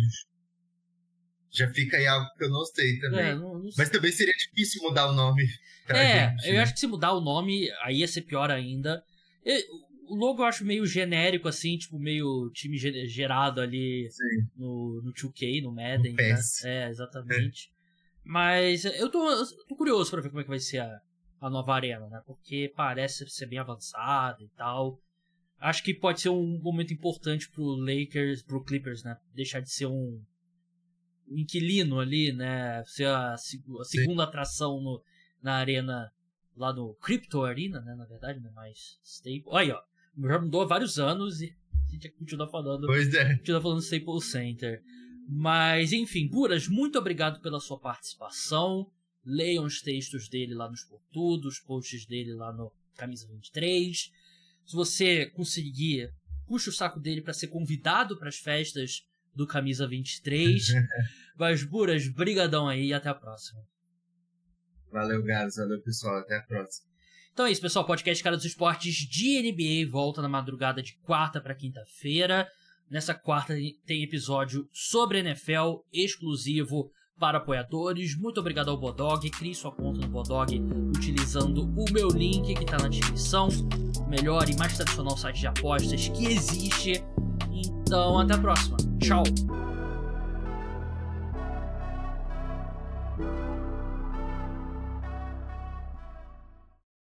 [1.53, 3.21] Já fica aí algo que eu não sei também.
[3.21, 5.45] É, não, não Mas também seria difícil mudar o nome.
[5.89, 6.61] É, gente, eu né?
[6.61, 9.05] acho que se mudar o nome, aí ia ser pior ainda.
[10.09, 14.09] O logo eu acho meio genérico, assim, tipo, meio time gerado ali
[14.57, 16.13] no, no 2K, no Madden.
[16.13, 16.41] No né?
[16.65, 17.69] É, exatamente.
[17.69, 17.73] É.
[18.25, 21.01] Mas eu tô, eu tô curioso pra ver como é que vai ser a,
[21.41, 22.23] a nova arena, né?
[22.25, 24.99] Porque parece ser bem avançada e tal.
[25.61, 29.17] Acho que pode ser um momento importante pro Lakers, pro Clippers, né?
[29.35, 30.21] Deixar de ser um
[31.39, 32.83] inquilino ali, né?
[32.87, 34.21] Ser a, a segunda Sim.
[34.21, 35.03] atração no,
[35.43, 36.13] na arena
[36.57, 37.95] lá no Crypto Arena, né?
[37.95, 38.51] Na verdade, né?
[38.55, 39.45] Mais stable.
[39.47, 40.29] Olha aí, ó.
[40.29, 41.55] Já mudou há vários anos e
[41.89, 42.87] a gente continua falando.
[42.87, 43.37] Pois é.
[43.37, 44.83] Continua falando Staples Center.
[45.29, 48.91] Mas, enfim, Buras, muito obrigado pela sua participação.
[49.25, 54.13] Leiam os textos dele lá nos Portudo, os posts dele lá no Camisa 23.
[54.67, 56.13] Se você conseguir,
[56.47, 60.69] puxa o saco dele para ser convidado para as festas do Camisa 23.
[61.39, 63.61] Mas, Buras, brigadão aí e até a próxima.
[64.91, 65.57] Valeu, Gás.
[65.57, 66.19] Valeu, pessoal.
[66.19, 66.93] Até a próxima.
[67.33, 67.87] Então é isso, pessoal.
[67.87, 72.47] Podcast Cara dos Esportes de NBA volta na madrugada de quarta para quinta-feira.
[72.91, 73.55] Nessa quarta
[73.87, 78.15] tem episódio sobre NFL exclusivo para apoiadores.
[78.19, 79.31] Muito obrigado ao Bodog.
[79.31, 80.61] Crie sua conta no Bodog
[80.95, 83.49] utilizando o meu link que está na descrição.
[83.97, 87.03] O melhor e mais tradicional site de apostas que existe.
[87.51, 88.77] Então, até a próxima.
[89.01, 89.23] Tchau!